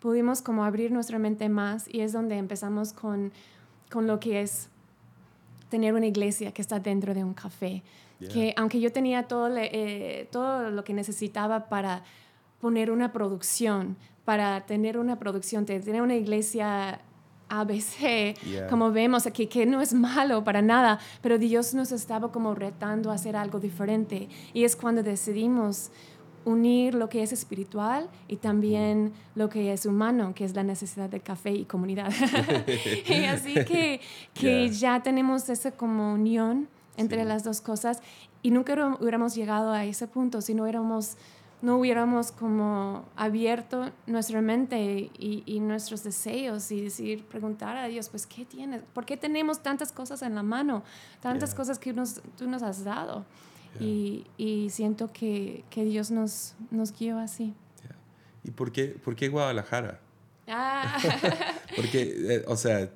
pudimos 0.00 0.42
como 0.42 0.64
abrir 0.64 0.92
nuestra 0.92 1.18
mente 1.18 1.48
más 1.48 1.86
y 1.88 2.00
es 2.00 2.12
donde 2.12 2.36
empezamos 2.36 2.92
con, 2.92 3.32
con 3.90 4.06
lo 4.06 4.20
que 4.20 4.42
es 4.42 4.68
tener 5.70 5.94
una 5.94 6.06
iglesia 6.06 6.52
que 6.52 6.62
está 6.62 6.78
dentro 6.78 7.14
de 7.14 7.24
un 7.24 7.34
café. 7.34 7.82
Que 8.32 8.54
aunque 8.56 8.80
yo 8.80 8.90
tenía 8.90 9.24
todo, 9.24 9.54
eh, 9.54 10.28
todo 10.30 10.70
lo 10.70 10.82
que 10.82 10.94
necesitaba 10.94 11.68
para 11.68 12.04
poner 12.60 12.90
una 12.90 13.12
producción, 13.12 13.96
para 14.24 14.64
tener 14.64 14.96
una 14.96 15.18
producción, 15.18 15.66
tener 15.66 16.00
una 16.00 16.14
iglesia 16.14 17.00
ABC, 17.60 18.68
como 18.68 18.92
vemos 18.92 19.26
aquí, 19.26 19.46
que 19.46 19.66
no 19.66 19.80
es 19.80 19.94
malo 19.94 20.44
para 20.44 20.62
nada, 20.62 20.98
pero 21.20 21.38
Dios 21.38 21.74
nos 21.74 21.92
estaba 21.92 22.30
como 22.30 22.54
retando 22.54 23.10
a 23.10 23.14
hacer 23.14 23.36
algo 23.36 23.60
diferente. 23.60 24.28
Y 24.52 24.64
es 24.64 24.76
cuando 24.76 25.02
decidimos 25.02 25.90
unir 26.44 26.94
lo 26.94 27.08
que 27.08 27.22
es 27.22 27.32
espiritual 27.32 28.08
y 28.28 28.36
también 28.36 29.12
lo 29.34 29.48
que 29.48 29.72
es 29.72 29.86
humano, 29.86 30.34
que 30.34 30.44
es 30.44 30.54
la 30.54 30.62
necesidad 30.62 31.08
de 31.08 31.20
café 31.20 31.52
y 31.52 31.64
comunidad. 31.64 32.12
y 33.08 33.24
así 33.24 33.54
que, 33.54 34.00
que 34.34 34.68
ya 34.70 35.02
tenemos 35.02 35.48
esa 35.48 35.72
como 35.72 36.12
unión 36.12 36.68
entre 36.96 37.24
las 37.24 37.44
dos 37.44 37.60
cosas. 37.60 38.00
Y 38.42 38.50
nunca 38.50 38.96
hubiéramos 39.00 39.34
llegado 39.34 39.72
a 39.72 39.84
ese 39.84 40.06
punto 40.06 40.40
si 40.40 40.54
no 40.54 40.64
hubiéramos, 40.64 41.16
no 41.64 41.78
hubiéramos 41.78 42.30
como 42.30 43.08
abierto 43.16 43.90
nuestra 44.06 44.42
mente 44.42 45.10
y, 45.18 45.60
nuestros 45.60 46.04
deseos 46.04 46.70
y 46.70 46.82
decir, 46.82 47.24
preguntar 47.24 47.78
a 47.78 47.88
Dios, 47.88 48.10
pues, 48.10 48.26
¿qué 48.26 48.44
tienes? 48.44 48.82
¿Por 48.92 49.06
qué 49.06 49.16
tenemos 49.16 49.62
tantas 49.62 49.90
cosas 49.90 50.20
en 50.20 50.34
la 50.34 50.42
mano? 50.42 50.84
Tantas 51.22 51.54
cosas 51.54 51.78
que 51.78 51.94
tú 52.36 52.46
nos 52.46 52.62
has 52.62 52.84
dado. 52.84 53.24
Y, 53.80 54.26
y, 54.36 54.68
siento 54.68 55.10
que, 55.10 55.64
que, 55.70 55.84
Dios 55.84 56.10
nos, 56.10 56.54
nos 56.70 56.92
guió 56.92 57.18
así. 57.18 57.54
¿Y 58.44 58.50
por 58.50 58.70
qué, 58.70 58.88
por 59.02 59.16
qué 59.16 59.28
Guadalajara? 59.28 60.00
Ah. 60.46 60.98
Porque, 61.76 62.14
eh, 62.28 62.44
o 62.46 62.56
sea, 62.56 62.90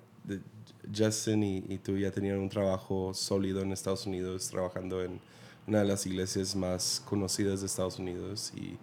Justin 0.94 1.42
y, 1.42 1.64
y, 1.70 1.78
tú 1.78 1.96
ya 1.96 2.10
tenían 2.10 2.38
un 2.38 2.50
trabajo 2.50 3.14
sólido 3.14 3.62
en 3.62 3.72
Estados 3.72 4.06
Unidos, 4.06 4.46
trabajando 4.50 5.02
en 5.02 5.20
una 5.68 5.80
de 5.80 5.84
las 5.84 6.06
iglesias 6.06 6.56
más 6.56 7.02
conocidas 7.04 7.60
de 7.60 7.66
Estados 7.66 7.98
Unidos. 7.98 8.52
¿Y 8.56 8.76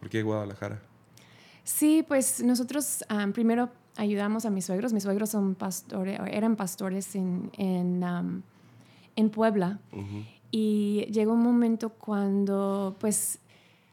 por 0.00 0.08
qué 0.08 0.22
Guadalajara? 0.22 0.80
Sí, 1.64 2.04
pues 2.06 2.42
nosotros 2.42 3.04
primero 3.34 3.70
ayudamos 3.96 4.46
a 4.46 4.50
mis 4.50 4.64
suegros. 4.64 4.92
Mis 4.92 5.02
suegros 5.02 5.30
son 5.30 5.54
pastores, 5.54 6.18
eran 6.30 6.56
pastores 6.56 7.14
en, 7.16 7.50
en, 7.58 8.42
en 9.16 9.30
Puebla. 9.30 9.80
Y 10.50 11.06
llegó 11.10 11.32
un 11.32 11.42
momento 11.42 11.90
cuando 11.90 12.96
pues 13.00 13.38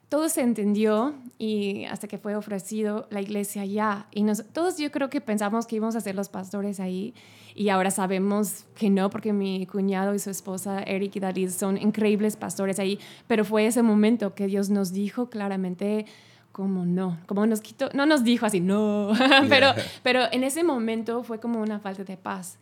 todo 0.10 0.28
se 0.28 0.42
entendió 0.42 1.13
y 1.38 1.86
hasta 1.86 2.08
que 2.08 2.18
fue 2.18 2.36
ofrecido 2.36 3.08
la 3.12 3.22
iglesia 3.22 3.63
ya. 3.63 4.08
Y 4.12 4.24
nos, 4.24 4.44
todos 4.51 4.78
yo 4.78 4.92
creo 4.92 5.10
que 5.10 5.22
pensamos 5.22 5.68
que 5.68 5.75
íbamos 5.75 5.96
a 5.96 6.01
ser 6.01 6.16
los 6.16 6.30
pastores 6.30 6.80
ahí 6.80 7.13
y 7.56 7.70
ahora 7.70 7.92
sabemos 7.92 8.66
que 8.75 8.89
no 8.89 9.12
porque 9.12 9.34
mi 9.34 9.68
cuñado 9.68 10.16
y 10.16 10.20
su 10.20 10.32
esposa 10.32 10.82
Eric 10.82 11.16
y 11.16 11.20
David 11.20 11.51
son 11.51 11.78
increíbles 11.78 12.36
pastores 12.38 12.80
ahí, 12.80 13.00
pero 13.28 13.46
fue 13.46 13.68
ese 13.68 13.84
momento 13.84 14.34
que 14.34 14.48
Dios 14.48 14.72
nos 14.72 14.92
dijo 14.92 15.30
claramente 15.30 16.08
como 16.51 16.86
no, 16.86 17.20
como 17.28 17.46
nos 17.46 17.62
quitó, 17.62 17.89
no 17.94 18.06
nos 18.06 18.24
dijo 18.24 18.46
así, 18.46 18.60
no, 18.60 19.12
pero, 19.50 19.74
pero 20.01 20.24
en 20.32 20.44
ese 20.44 20.63
momento 20.63 21.24
fue 21.24 21.39
como 21.39 21.62
una 21.62 21.80
falta 21.80 22.04
de 22.04 22.18
paz. 22.18 22.58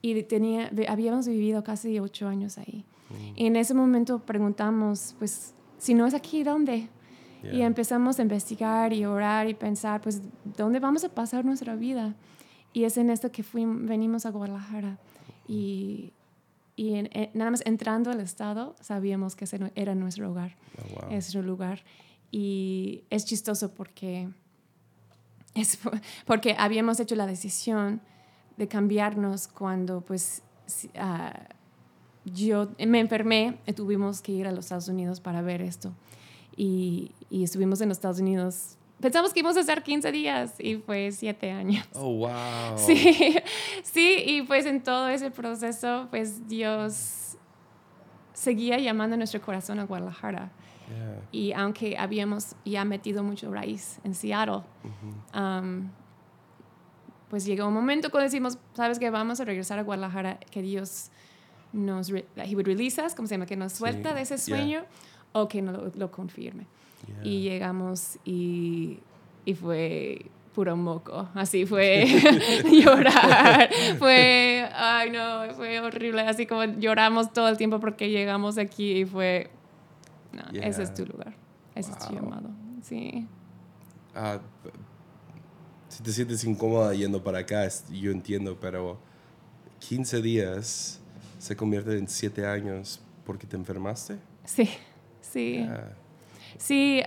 Y 0.00 0.22
tenía, 0.22 0.70
habíamos 0.88 1.26
vivido 1.26 1.62
casi 1.64 1.98
ocho 1.98 2.28
años 2.28 2.56
ahí. 2.56 2.84
Y 3.34 3.46
en 3.46 3.56
ese 3.56 3.74
momento 3.74 4.20
preguntamos, 4.20 5.14
pues, 5.18 5.54
si 5.78 5.94
no 5.94 6.06
es 6.06 6.14
aquí, 6.14 6.42
¿dónde? 6.42 6.88
Y 7.52 7.62
empezamos 7.62 8.18
a 8.18 8.22
investigar 8.22 8.92
y 8.92 9.04
orar 9.04 9.48
y 9.48 9.54
pensar, 9.54 10.00
pues, 10.00 10.20
¿dónde 10.56 10.80
vamos 10.80 11.04
a 11.04 11.10
pasar 11.10 11.44
nuestra 11.44 11.76
vida? 11.76 12.16
Y 12.72 12.84
es 12.84 12.96
en 12.96 13.08
esto 13.08 13.30
que 13.30 13.42
fuimos, 13.42 13.88
venimos 13.88 14.26
a 14.26 14.30
Guadalajara. 14.30 14.98
Y, 15.46 16.12
y 16.74 17.08
nada 17.34 17.50
más 17.50 17.62
entrando 17.64 18.10
al 18.10 18.20
estado, 18.20 18.74
sabíamos 18.80 19.36
que 19.36 19.44
ese 19.44 19.60
era 19.76 19.94
nuestro 19.94 20.30
hogar, 20.30 20.56
oh, 20.78 21.04
es 21.04 21.10
nuestro 21.10 21.42
lugar. 21.42 21.84
Y 22.32 23.04
es 23.10 23.24
chistoso 23.24 23.72
porque, 23.72 24.28
es 25.54 25.78
porque 26.26 26.56
habíamos 26.58 26.98
hecho 26.98 27.14
la 27.14 27.26
decisión 27.26 28.00
de 28.56 28.66
cambiarnos 28.66 29.46
cuando, 29.46 30.00
pues, 30.00 30.42
uh, 30.96 31.54
yo 32.26 32.68
me 32.84 33.00
enfermé 33.00 33.58
y 33.66 33.72
tuvimos 33.72 34.20
que 34.20 34.32
ir 34.32 34.46
a 34.46 34.52
los 34.52 34.66
Estados 34.66 34.88
Unidos 34.88 35.20
para 35.20 35.42
ver 35.42 35.62
esto. 35.62 35.92
Y, 36.56 37.12
y, 37.30 37.44
estuvimos 37.44 37.80
en 37.80 37.88
los 37.88 37.98
Estados 37.98 38.18
Unidos. 38.18 38.76
Pensamos 39.00 39.32
que 39.32 39.40
íbamos 39.40 39.56
a 39.58 39.60
estar 39.60 39.82
15 39.82 40.10
días 40.10 40.54
y 40.58 40.76
fue 40.76 41.12
7 41.12 41.50
años. 41.50 41.86
Oh, 41.94 42.14
wow. 42.14 42.76
Sí, 42.76 43.36
sí, 43.82 44.22
y 44.26 44.42
pues 44.42 44.66
en 44.66 44.82
todo 44.82 45.08
ese 45.08 45.30
proceso, 45.30 46.06
pues 46.10 46.48
Dios 46.48 47.36
seguía 48.32 48.78
llamando 48.78 49.16
nuestro 49.16 49.40
corazón 49.40 49.78
a 49.78 49.84
Guadalajara. 49.84 50.50
Y 51.32 51.52
aunque 51.52 51.98
habíamos 51.98 52.54
ya 52.64 52.84
metido 52.84 53.24
mucho 53.24 53.52
raíz 53.52 53.98
en 54.04 54.14
Seattle, 54.14 54.62
um, 55.34 55.90
pues 57.28 57.44
llegó 57.44 57.66
un 57.66 57.74
momento 57.74 58.10
cuando 58.10 58.24
decimos, 58.24 58.58
sabes 58.74 58.98
que 59.00 59.10
vamos 59.10 59.40
a 59.40 59.44
regresar 59.44 59.80
a 59.80 59.82
Guadalajara, 59.82 60.38
que 60.50 60.62
Dios 60.62 61.10
nos 61.76 62.10
he 62.10 62.54
would 62.54 62.66
release 62.66 62.98
us, 62.98 63.14
como 63.14 63.28
se 63.28 63.34
llama, 63.34 63.46
que 63.46 63.56
nos 63.56 63.72
suelta 63.72 64.14
de 64.14 64.22
ese 64.22 64.38
sueño 64.38 64.84
o 65.32 65.48
que 65.48 65.62
no 65.62 65.92
lo, 65.94 66.10
confirme. 66.10 66.66
Y 67.22 67.42
llegamos 67.42 68.18
y, 68.24 68.98
y 69.44 69.54
fue 69.54 70.26
puro 70.54 70.74
moco, 70.74 71.28
así 71.34 71.66
fue 71.66 72.06
llorar, 72.72 73.68
fue, 73.98 74.66
ay 74.74 75.10
no, 75.10 75.54
fue 75.54 75.78
horrible, 75.80 76.22
así 76.22 76.46
como 76.46 76.64
lloramos 76.64 77.32
todo 77.34 77.48
el 77.48 77.58
tiempo 77.58 77.78
porque 77.78 78.08
llegamos 78.08 78.56
aquí 78.56 79.00
y 79.00 79.04
fue, 79.04 79.50
no, 80.32 80.42
ese 80.58 80.82
es 80.82 80.94
tu 80.94 81.04
lugar, 81.04 81.34
ese 81.74 81.92
es 81.92 81.98
tu 81.98 82.14
llamado, 82.14 82.48
sí. 82.82 83.28
Ah, 84.14 84.40
si 85.88 86.02
te 86.02 86.10
sientes 86.10 86.42
incómoda 86.44 86.94
yendo 86.94 87.22
para 87.22 87.40
acá, 87.40 87.68
yo 87.92 88.10
entiendo, 88.10 88.56
pero 88.58 88.98
15 89.80 90.22
días 90.22 91.02
se 91.38 91.56
convierte 91.56 91.98
en 91.98 92.08
siete 92.08 92.46
años 92.46 93.00
porque 93.24 93.46
te 93.46 93.56
enfermaste. 93.56 94.18
Sí, 94.44 94.68
sí. 95.20 95.66
Sí, 96.58 97.02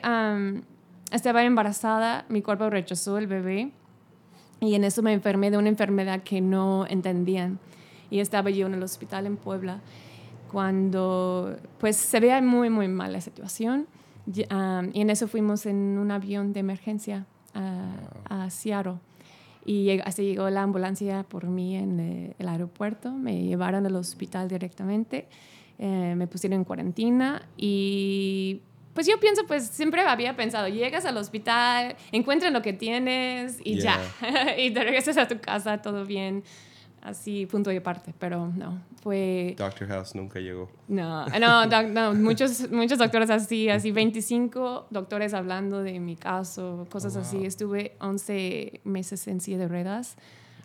estaba 1.12 1.44
embarazada, 1.44 2.26
mi 2.30 2.42
cuerpo 2.42 2.70
rechazó 2.70 3.18
el 3.18 3.28
bebé 3.28 3.72
y 4.60 4.76
en 4.76 4.84
eso 4.84 5.02
me 5.02 5.14
enfermé 5.14 5.52
de 5.52 5.58
una 5.58 5.70
enfermedad 5.70 6.22
que 6.24 6.42
no 6.42 6.86
entendían. 6.88 7.60
Y 8.12 8.20
estaba 8.20 8.50
yo 8.50 8.68
en 8.68 8.74
el 8.74 8.84
hospital 8.84 9.26
en 9.26 9.38
Puebla 9.38 9.82
cuando 10.52 11.56
pues 11.80 11.96
se 11.96 12.20
veía 12.20 12.42
muy, 12.42 12.70
muy 12.70 12.88
mal 12.88 13.14
la 13.14 13.22
situación. 13.22 13.88
y 14.26 14.46
en 14.50 15.10
eso 15.10 15.28
fuimos 15.28 15.66
en 15.66 15.98
un 15.98 16.12
avión 16.12 16.54
de 16.54 16.60
emergencia 16.60 17.26
a, 17.54 18.50
Seattle. 18.50 18.98
Y 19.70 20.00
así 20.00 20.24
llegó 20.24 20.50
la 20.50 20.64
ambulancia 20.64 21.22
por 21.30 21.46
mí 21.46 21.76
en 21.76 22.00
eh, 22.00 22.36
el 22.40 22.48
aeropuerto. 22.48 23.12
Me 23.12 23.44
llevaron 23.44 23.86
al 23.86 23.96
hospital 23.98 24.48
directamente. 24.48 25.28
Eh, 25.78 26.16
me 26.18 26.26
pusieron 26.26 26.58
en 26.58 26.64
cuarentena 26.64 27.48
y 27.56 28.62
pues 28.96 29.06
yo 29.06 29.20
pienso, 29.20 29.46
pues 29.46 29.68
siempre 29.68 30.02
había 30.02 30.36
pensado, 30.36 30.68
llegas 30.70 31.06
al 31.06 31.18
hospital, 31.18 31.96
encuentran 32.12 32.52
lo 32.52 32.64
que 32.64 32.74
tienes 32.74 33.60
y 33.64 33.80
ya, 33.80 34.00
y 34.58 34.72
te 34.72 34.84
regresas 34.84 35.18
a 35.18 35.28
tu 35.28 35.40
casa, 35.40 35.84
todo 35.84 36.04
bien, 36.04 36.44
así, 37.02 37.46
punto 37.46 37.72
y 37.72 37.78
aparte, 37.78 38.14
pero 38.18 38.48
no, 38.48 38.82
fue... 39.02 39.56
Doctor 39.58 39.88
House 39.88 40.16
nunca 40.16 40.40
llegó. 40.40 40.70
No, 40.88 41.26
no, 41.28 41.66
no 41.66 42.14
muchos, 42.14 42.70
muchos 42.72 42.98
doctores 42.98 43.30
así, 43.30 43.70
así 43.70 43.92
25 43.92 44.88
doctores 44.90 45.34
hablando 45.34 45.82
de 45.82 46.00
mi 46.00 46.16
caso, 46.16 46.88
cosas 46.92 47.16
oh, 47.16 47.20
así, 47.20 47.46
estuve 47.46 47.96
11 48.00 48.82
meses 48.84 49.28
en 49.28 49.42
silla 49.42 49.58
de 49.60 49.68
ruedas, 49.68 50.16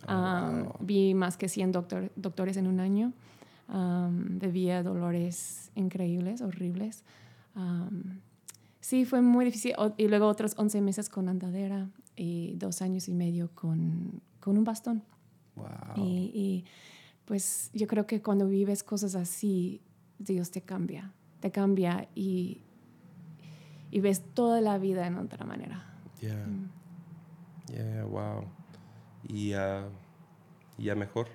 oh, 0.08 0.76
vi 0.80 1.14
más 1.14 1.36
que 1.36 1.48
100 1.48 1.72
doctor, 1.72 2.10
doctores 2.16 2.56
en 2.56 2.66
un 2.66 2.80
año, 2.80 3.12
um, 3.68 4.38
vivía 4.38 4.82
dolores 4.82 5.70
increíbles, 5.74 6.40
horribles 6.42 7.04
sí, 8.80 9.04
fue 9.04 9.22
muy 9.22 9.44
difícil. 9.44 9.74
y 9.96 10.08
luego 10.08 10.26
otros 10.26 10.54
11 10.56 10.80
meses 10.80 11.08
con 11.08 11.28
andadera 11.28 11.88
y 12.16 12.54
dos 12.56 12.82
años 12.82 13.08
y 13.08 13.14
medio 13.14 13.50
con, 13.54 14.20
con 14.40 14.58
un 14.58 14.64
bastón. 14.64 15.02
Wow. 15.56 15.66
Y, 15.96 16.64
pues 17.24 17.70
yo 17.72 17.86
creo 17.86 18.06
que 18.06 18.20
cuando 18.20 18.46
vives 18.46 18.82
cosas 18.82 19.14
así, 19.14 19.80
Dios 20.18 20.50
te 20.50 20.60
cambia, 20.60 21.12
te 21.40 21.50
cambia 21.50 22.08
y, 22.14 22.60
y 23.90 24.00
ves 24.00 24.22
toda 24.34 24.60
la 24.60 24.76
vida 24.76 25.06
en 25.06 25.16
otra 25.16 25.46
manera. 25.46 25.86
Yeah. 26.20 26.46
Mm. 26.46 26.70
Yeah, 27.72 28.04
wow. 28.04 28.44
Y 29.26 29.54
uh, 29.54 29.88
ya 30.76 30.94
mejor. 30.94 31.28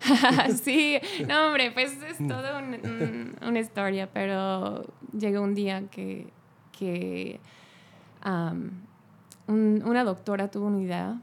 sí, 0.62 0.98
no, 1.26 1.46
hombre, 1.46 1.70
pues 1.72 1.96
es 2.02 2.18
toda 2.26 2.58
una 2.60 3.58
historia, 3.58 4.10
pero 4.12 4.84
llegó 5.12 5.42
un 5.42 5.54
día 5.54 5.88
que, 5.90 6.32
que 6.72 7.40
una 9.46 10.04
doctora 10.04 10.50
tuvo 10.50 10.66
una 10.66 10.80
idea 10.80 11.20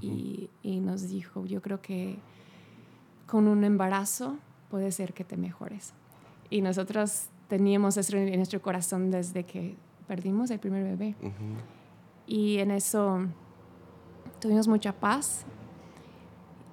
y, 0.00 0.50
y, 0.62 0.80
nos 0.80 1.08
dijo, 1.08 1.44
yo 1.46 1.60
creo 1.60 1.82
que 1.82 2.18
con 3.26 3.48
un 3.48 3.64
embarazo 3.64 4.36
puede 4.70 4.92
ser 4.92 5.12
que 5.12 5.24
te 5.24 5.36
mejores. 5.36 5.92
Y 6.50 6.62
nosotros 6.62 7.28
teníamos 7.48 7.96
eso 7.96 8.16
en 8.16 8.36
nuestro 8.36 8.62
corazón 8.62 9.10
desde 9.10 9.44
que 9.44 9.76
perdimos 10.06 10.50
el 10.50 10.58
primer 10.58 10.84
bebé. 10.84 11.14
Y 12.26 12.58
en 12.58 12.70
eso 12.70 13.26
tuvimos 14.40 14.68
mucha 14.68 14.92
paz 14.92 15.44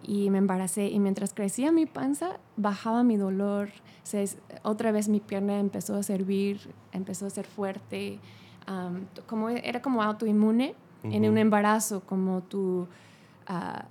y 0.04 0.30
me 0.30 0.38
embaracé. 0.38 0.88
Y 0.88 1.00
mientras 1.00 1.34
crecía 1.34 1.72
mi 1.72 1.86
panza 1.86 2.40
bajaba 2.58 3.04
mi 3.04 3.18
dolor, 3.18 3.70
se, 4.04 4.26
otra 4.64 4.92
vez 4.92 5.10
mi 5.10 5.20
pierna 5.20 5.60
empezó 5.60 5.96
a 5.96 6.04
servir, 6.04 6.74
empezó 6.92 7.26
a 7.26 7.30
ser 7.30 7.46
fuerte, 7.46 8.20
como 9.28 9.50
era 9.50 9.82
como 9.82 10.02
autoinmune 10.04 10.76
en 11.04 11.30
un 11.30 11.38
embarazo, 11.38 12.02
como 12.02 12.42
tu 12.42 12.88
uh, 13.50 13.84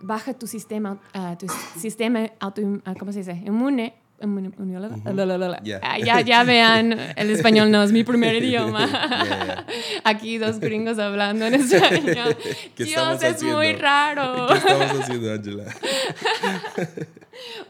baja 0.00 0.34
tu 0.34 0.46
sistema, 0.46 0.98
uh, 1.14 1.36
tu 1.36 1.46
sistema 1.78 2.30
auto, 2.40 2.62
uh, 2.62 2.94
¿cómo 2.98 3.12
se 3.12 3.20
dice? 3.20 3.42
Inmune 3.44 3.94
Ah, 5.82 5.98
ya, 5.98 6.20
ya 6.20 6.44
vean, 6.44 6.92
el 7.16 7.30
español 7.30 7.70
no 7.70 7.82
es 7.82 7.90
mi 7.90 8.04
primer 8.04 8.36
idioma. 8.42 8.88
Aquí 10.04 10.38
dos 10.38 10.60
gringos 10.60 10.98
hablando 11.00 11.46
en 11.46 11.54
español. 11.54 12.36
Dios, 12.76 13.22
es 13.22 13.42
muy 13.42 13.72
raro. 13.74 14.46
¿Qué 14.46 14.54
estamos 14.54 15.00
haciendo, 15.00 15.32
Angela? 15.32 15.64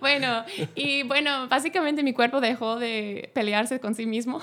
bueno, 0.00 0.44
y 0.74 1.04
bueno, 1.04 1.48
básicamente 1.48 2.02
mi 2.02 2.12
cuerpo 2.12 2.42
dejó 2.42 2.78
de 2.78 3.30
pelearse 3.34 3.80
con 3.80 3.94
sí 3.94 4.04
mismo. 4.04 4.40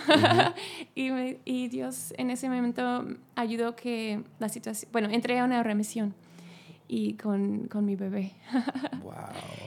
y, 0.95 1.12
y 1.45 1.67
Dios 1.67 2.13
en 2.17 2.31
ese 2.31 2.49
momento 2.49 3.05
ayudó 3.35 3.75
que 3.75 4.23
la 4.39 4.49
situación, 4.49 4.91
bueno, 4.91 5.09
entré 5.12 5.38
a 5.38 5.45
una 5.45 5.62
remisión 5.62 6.15
y 6.91 7.13
con, 7.13 7.67
con 7.67 7.86
mi 7.86 7.95
bebé. 7.95 8.34
wow. 9.04 9.13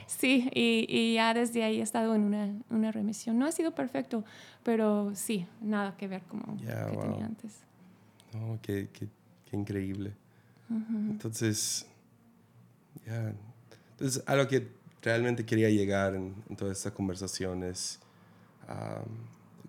Sí, 0.07 0.49
y, 0.53 0.85
y, 0.89 1.15
ya 1.15 1.33
desde 1.33 1.63
ahí 1.63 1.79
he 1.79 1.81
estado 1.81 2.13
en 2.15 2.23
una, 2.23 2.53
una, 2.69 2.91
remisión. 2.91 3.39
No 3.39 3.45
ha 3.45 3.51
sido 3.53 3.73
perfecto, 3.73 4.25
pero 4.61 5.15
sí, 5.15 5.47
nada 5.61 5.95
que 5.95 6.09
ver 6.09 6.21
como 6.23 6.57
que 6.57 6.65
tenía 6.65 7.25
antes. 7.25 7.59
Oh, 8.35 8.59
qué, 8.61 8.89
qué, 8.91 9.07
qué 9.45 9.55
increíble. 9.55 10.13
Entonces, 10.69 11.87
ya. 13.05 13.33
Entonces, 13.91 14.21
a 14.25 14.35
lo 14.35 14.47
que 14.47 14.67
realmente 15.01 15.45
quería 15.45 15.69
llegar 15.69 16.15
en, 16.15 16.35
en 16.49 16.55
toda 16.57 16.73
esta 16.73 16.91
conversación 16.93 17.63
es, 17.63 17.99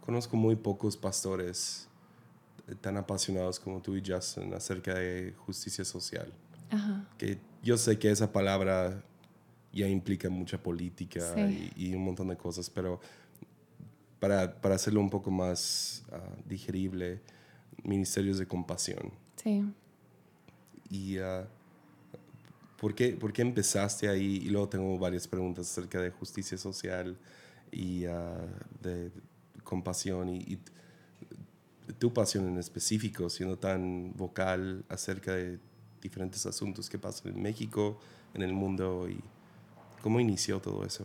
conozco 0.01 0.37
muy 0.37 0.57
pocos 0.57 0.97
pastores 0.97 1.89
tan 2.81 2.97
apasionados 2.97 3.61
como 3.61 3.81
tú 3.81 3.95
y 3.95 4.03
Justin 4.05 4.55
acerca 4.55 4.95
de 4.95 5.35
justicia 5.37 5.85
social. 5.85 6.33
Que 7.19 7.39
yo 7.63 7.77
sé 7.79 7.99
que 7.99 8.11
esa 8.11 8.33
palabra 8.33 9.03
ya 9.73 9.89
implica 9.89 10.31
mucha 10.31 10.63
política 10.63 11.35
y, 11.77 11.95
un 11.95 12.05
montón 12.05 12.29
de 12.29 12.37
cosas, 12.37 12.71
pero 12.71 13.01
para, 14.21 14.61
para 14.61 14.77
hacerlo 14.77 15.01
un 15.01 15.11
poco 15.11 15.31
más 15.31 16.05
ah, 16.13 16.21
digerible, 16.47 17.21
ministerios 17.83 18.39
de 18.39 18.47
compasión. 18.47 19.11
Sí. 19.37 19.65
Y 20.91 21.19
uh, 21.19 21.45
¿por, 22.79 22.95
qué, 22.95 23.11
¿por, 23.11 23.33
qué, 23.33 23.43
empezaste 23.43 24.09
ahí? 24.09 24.43
Y 24.45 24.51
luego 24.51 24.69
tengo 24.69 24.99
varias 24.99 25.27
preguntas 25.27 25.71
acerca 25.71 26.01
de 26.01 26.11
justicia 26.11 26.57
social 26.57 27.17
y 27.73 28.07
uh, 28.07 28.13
de 28.81 29.11
compasión 29.65 30.29
y, 30.29 30.39
y 30.39 30.59
tu 31.99 32.13
pasión 32.13 32.47
en 32.49 32.59
específico, 32.59 33.29
siendo 33.29 33.59
tan 33.59 34.13
vocal 34.17 34.85
acerca 34.89 35.35
de 35.35 35.59
diferentes 36.05 36.47
asuntos 36.47 36.89
que 36.89 36.99
pasan 36.99 37.33
en 37.35 37.43
México, 37.43 37.97
en 38.35 38.43
el 38.43 38.53
mundo 38.53 39.09
y 39.09 39.19
cómo 40.03 40.21
inició 40.21 40.61
todo 40.61 40.85
eso. 40.85 41.05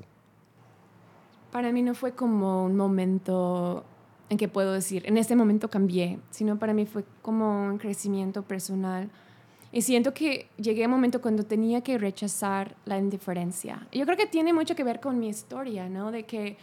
Para 1.52 1.72
mí 1.72 1.82
no 1.82 1.96
fue 1.96 2.14
como 2.14 2.66
un 2.66 2.76
momento 2.76 3.84
en 4.30 4.38
que 4.38 4.48
puedo 4.48 4.74
decir, 4.74 5.04
en 5.08 5.18
este 5.18 5.36
momento 5.36 5.70
cambié, 5.70 6.20
sino 6.30 6.60
para 6.60 6.74
mí 6.74 6.86
fue 6.86 7.04
como 7.24 7.66
un 7.66 7.78
crecimiento 7.80 8.44
personal. 8.44 9.10
Y 9.72 9.82
siento 9.82 10.14
que 10.14 10.50
llegué 10.58 10.84
a 10.84 10.88
un 10.88 10.92
momento 10.92 11.22
cuando 11.22 11.44
tenía 11.44 11.82
que 11.82 11.98
rechazar 11.98 12.76
la 12.86 12.98
indiferencia. 12.98 13.88
Yo 13.92 14.06
creo 14.06 14.18
que 14.18 14.28
tiene 14.28 14.54
mucho 14.54 14.76
que 14.76 14.84
ver 14.84 15.00
con 15.00 15.18
mi 15.18 15.30
historia, 15.30 15.90
¿no? 15.90 16.12
De 16.12 16.24
que 16.24 16.58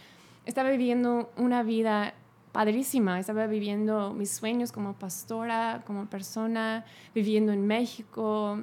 estaba 0.45 0.69
viviendo 0.69 1.31
una 1.37 1.63
vida 1.63 2.13
padrísima. 2.57 3.19
Estaba 3.19 3.45
viviendo 3.45 4.15
mis 4.15 4.31
sueños 4.31 4.71
como 4.71 4.93
pastora, 4.93 5.83
como 5.85 6.07
persona, 6.07 6.85
viviendo 7.13 7.51
en 7.51 7.67
México, 7.67 8.59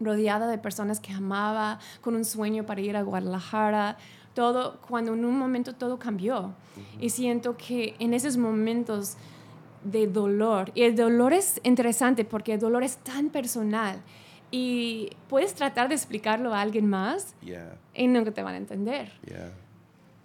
rodeada 0.00 0.46
de 0.46 0.56
personas 0.56 1.00
que 1.00 1.12
amaba, 1.12 1.78
con 2.00 2.14
un 2.14 2.24
sueño 2.24 2.64
para 2.64 2.80
ir 2.80 2.96
a 2.96 3.02
Guadalajara. 3.02 3.98
Todo, 4.32 4.80
cuando 4.88 5.12
en 5.12 5.26
un 5.26 5.38
momento 5.38 5.74
todo 5.74 5.98
cambió. 5.98 6.54
Y 6.98 7.10
siento 7.10 7.58
que 7.58 7.94
en 7.98 8.14
esos 8.14 8.38
momentos 8.38 9.18
de 9.84 10.06
dolor, 10.06 10.72
y 10.74 10.84
el 10.84 10.96
dolor 10.96 11.34
es 11.34 11.60
interesante 11.62 12.24
porque 12.24 12.54
el 12.54 12.60
dolor 12.60 12.82
es 12.84 12.96
tan 12.96 13.28
personal 13.28 14.00
y 14.50 15.10
puedes 15.28 15.52
tratar 15.52 15.90
de 15.90 15.94
explicarlo 15.94 16.54
a 16.54 16.62
alguien 16.62 16.86
más 16.86 17.34
y 17.94 18.08
nunca 18.08 18.30
te 18.30 18.42
van 18.42 18.54
a 18.54 18.56
entender. 18.56 19.12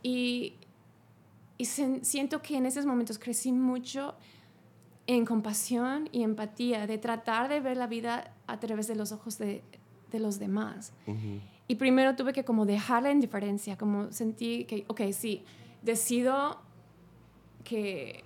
Y 0.01 0.53
y 1.57 1.65
siento 1.65 2.41
que 2.41 2.57
en 2.57 2.65
esos 2.65 2.85
momentos 2.85 3.17
crecí 3.17 3.51
mucho 3.51 4.15
en 5.07 5.25
compasión 5.25 6.09
y 6.11 6.23
empatía, 6.23 6.87
de 6.87 6.97
tratar 6.97 7.47
de 7.47 7.59
ver 7.59 7.77
la 7.77 7.87
vida 7.87 8.33
a 8.47 8.59
través 8.59 8.87
de 8.87 8.95
los 8.95 9.11
ojos 9.11 9.37
de, 9.37 9.61
de 10.11 10.19
los 10.19 10.39
demás. 10.39 10.93
Y 11.67 11.75
primero 11.75 12.15
tuve 12.15 12.33
que 12.33 12.43
como 12.43 12.65
dejar 12.65 13.03
la 13.03 13.11
indiferencia, 13.11 13.77
como 13.77 14.11
sentí 14.11 14.65
que, 14.65 14.85
ok, 14.87 15.01
sí, 15.11 15.43
decido 15.81 16.59
que 17.63 18.23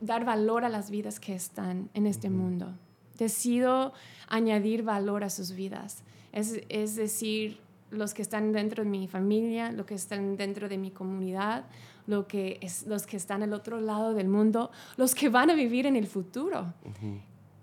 dar 0.00 0.24
valor 0.24 0.64
a 0.64 0.68
las 0.68 0.90
vidas 0.90 1.20
que 1.20 1.34
están 1.34 1.90
en 1.94 2.06
este 2.06 2.30
mundo. 2.30 2.74
Decido 3.18 3.92
añadir 4.28 4.82
valor 4.82 5.24
a 5.24 5.30
sus 5.30 5.52
vidas. 5.52 6.02
Es, 6.32 6.60
es 6.68 6.96
decir, 6.96 7.60
los 7.94 8.14
que 8.14 8.22
están 8.22 8.52
dentro 8.52 8.84
de 8.84 8.90
mi 8.90 9.08
familia, 9.08 9.72
los 9.72 9.86
que 9.86 9.94
están 9.94 10.36
dentro 10.36 10.68
de 10.68 10.76
mi 10.78 10.90
comunidad, 10.90 11.64
lo 12.06 12.26
que 12.26 12.58
es, 12.60 12.86
los 12.86 13.06
que 13.06 13.16
están 13.16 13.42
al 13.42 13.52
otro 13.52 13.80
lado 13.80 14.14
del 14.14 14.28
mundo, 14.28 14.70
los 14.96 15.14
que 15.14 15.28
van 15.28 15.50
a 15.50 15.54
vivir 15.54 15.86
en 15.86 15.96
el 15.96 16.06
futuro. 16.06 16.72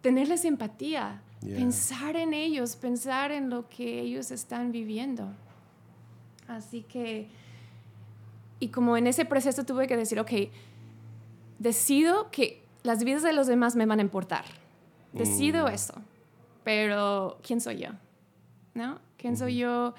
tenerles 0.02 0.46
empatía, 0.46 1.22
Yeah. 1.44 1.58
pensar 1.58 2.16
en 2.16 2.34
ellos, 2.36 2.76
pensar 2.76 3.32
en 3.32 3.50
lo 3.50 3.68
que 3.70 4.00
ellos 4.02 4.30
están 4.32 4.72
viviendo. 4.72 5.28
Así 6.48 6.82
que, 6.84 7.30
y 8.60 8.68
como 8.70 8.96
en 8.98 9.08
ese 9.08 9.26
proceso 9.26 9.64
tuve 9.66 9.88
que 9.88 9.98
decir, 9.98 10.20
ok, 10.20 10.32
decido 11.60 12.30
que 12.32 12.64
las 12.84 13.04
vidas 13.04 13.24
de 13.24 13.34
los 13.34 13.48
demás 13.48 13.76
me 13.76 13.86
van 13.86 14.00
a 14.00 14.02
importar. 14.02 14.46
Decido 15.14 15.66
Mm. 15.68 15.74
eso. 15.74 15.94
Pero, 16.64 17.40
¿quién 17.46 17.60
soy 17.62 17.78
yo? 17.80 17.90
¿No? 18.74 19.00
¿Quién 19.18 19.36
soy 19.38 19.58
yo? 19.58 19.94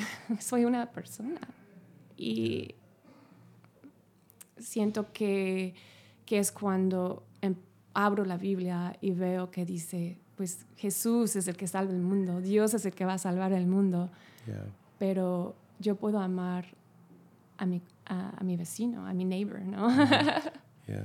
soy 0.40 0.64
una 0.64 0.90
persona. 0.90 1.40
Y 2.16 2.74
siento 4.58 5.12
que, 5.12 5.74
que 6.26 6.38
es 6.38 6.52
cuando 6.52 7.24
em- 7.40 7.56
abro 7.94 8.24
la 8.24 8.36
Biblia 8.36 8.96
y 9.00 9.12
veo 9.12 9.50
que 9.50 9.64
dice, 9.64 10.18
pues 10.36 10.66
Jesús 10.76 11.36
es 11.36 11.48
el 11.48 11.56
que 11.56 11.66
salva 11.66 11.92
el 11.92 12.00
mundo, 12.00 12.40
Dios 12.40 12.74
es 12.74 12.84
el 12.86 12.92
que 12.94 13.04
va 13.04 13.14
a 13.14 13.18
salvar 13.18 13.52
el 13.52 13.66
mundo, 13.66 14.10
Yeah. 14.46 14.64
pero 14.98 15.54
yo 15.80 15.96
puedo 15.96 16.18
amar 16.18 16.64
a 17.58 17.66
mi, 17.66 17.82
a, 18.06 18.30
a 18.38 18.42
mi 18.42 18.56
vecino, 18.56 19.06
a 19.06 19.12
mi 19.12 19.24
neighbor, 19.26 19.60
¿no? 19.60 19.88
Yeah. 20.86 21.04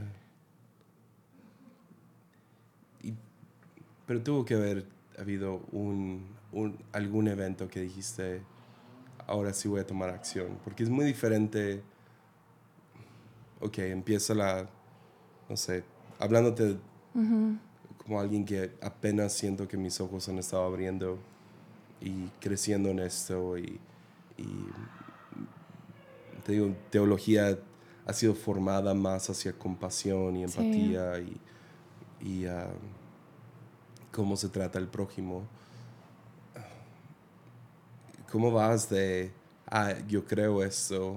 Y- 3.03 3.13
pero 4.08 4.21
tuvo 4.21 4.45
que 4.45 4.55
haber 4.55 4.86
habido 5.19 5.62
un, 5.71 6.25
un- 6.51 6.77
algún 6.93 7.27
evento 7.27 7.67
que 7.67 7.81
dijiste, 7.81 8.41
ahora 9.27 9.53
sí 9.53 9.67
voy 9.67 9.79
a 9.81 9.88
tomar 9.88 10.09
acción. 10.09 10.57
Porque 10.63 10.83
es 10.83 10.89
muy 10.89 11.05
diferente. 11.05 11.81
Ok, 13.61 13.79
empieza 13.79 14.33
la, 14.33 14.67
no 15.49 15.57
sé, 15.57 15.83
hablándote 16.19 16.77
como 18.03 18.19
alguien 18.19 18.45
que 18.45 18.71
apenas 18.81 19.33
siento 19.33 19.67
que 19.67 19.77
mis 19.77 19.99
ojos 20.01 20.27
han 20.29 20.38
estado 20.38 20.63
abriendo 20.65 21.17
y 22.01 22.27
creciendo 22.39 22.89
en 22.89 22.99
esto 22.99 23.57
y, 23.57 23.79
y 24.38 24.45
te 26.45 26.51
digo, 26.51 26.75
teología 26.91 27.57
ha 28.05 28.13
sido 28.13 28.35
formada 28.35 28.93
más 28.93 29.29
hacia 29.29 29.53
compasión 29.53 30.35
y 30.38 30.47
Sí. 30.47 30.59
empatía 30.59 31.19
y, 31.19 31.38
y 32.21 32.45
ah, 32.45 32.67
cómo 34.11 34.35
se 34.38 34.49
trata 34.49 34.77
el 34.77 34.88
prójimo. 34.88 35.43
¿Cómo 38.36 38.52
vas 38.52 38.89
de, 38.89 39.32
ah, 39.71 39.93
yo 40.10 40.26
creo 40.26 40.62
esto, 40.62 41.15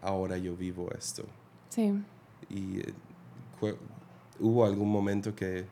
ahora 0.00 0.38
yo 0.38 0.56
vivo 0.56 0.88
esto? 0.98 1.24
Sí. 1.68 1.92
Y 2.48 2.78
eh, 2.80 2.94
hubo 4.40 4.64
algún 4.64 4.90
momento 4.90 5.34
que 5.34 5.66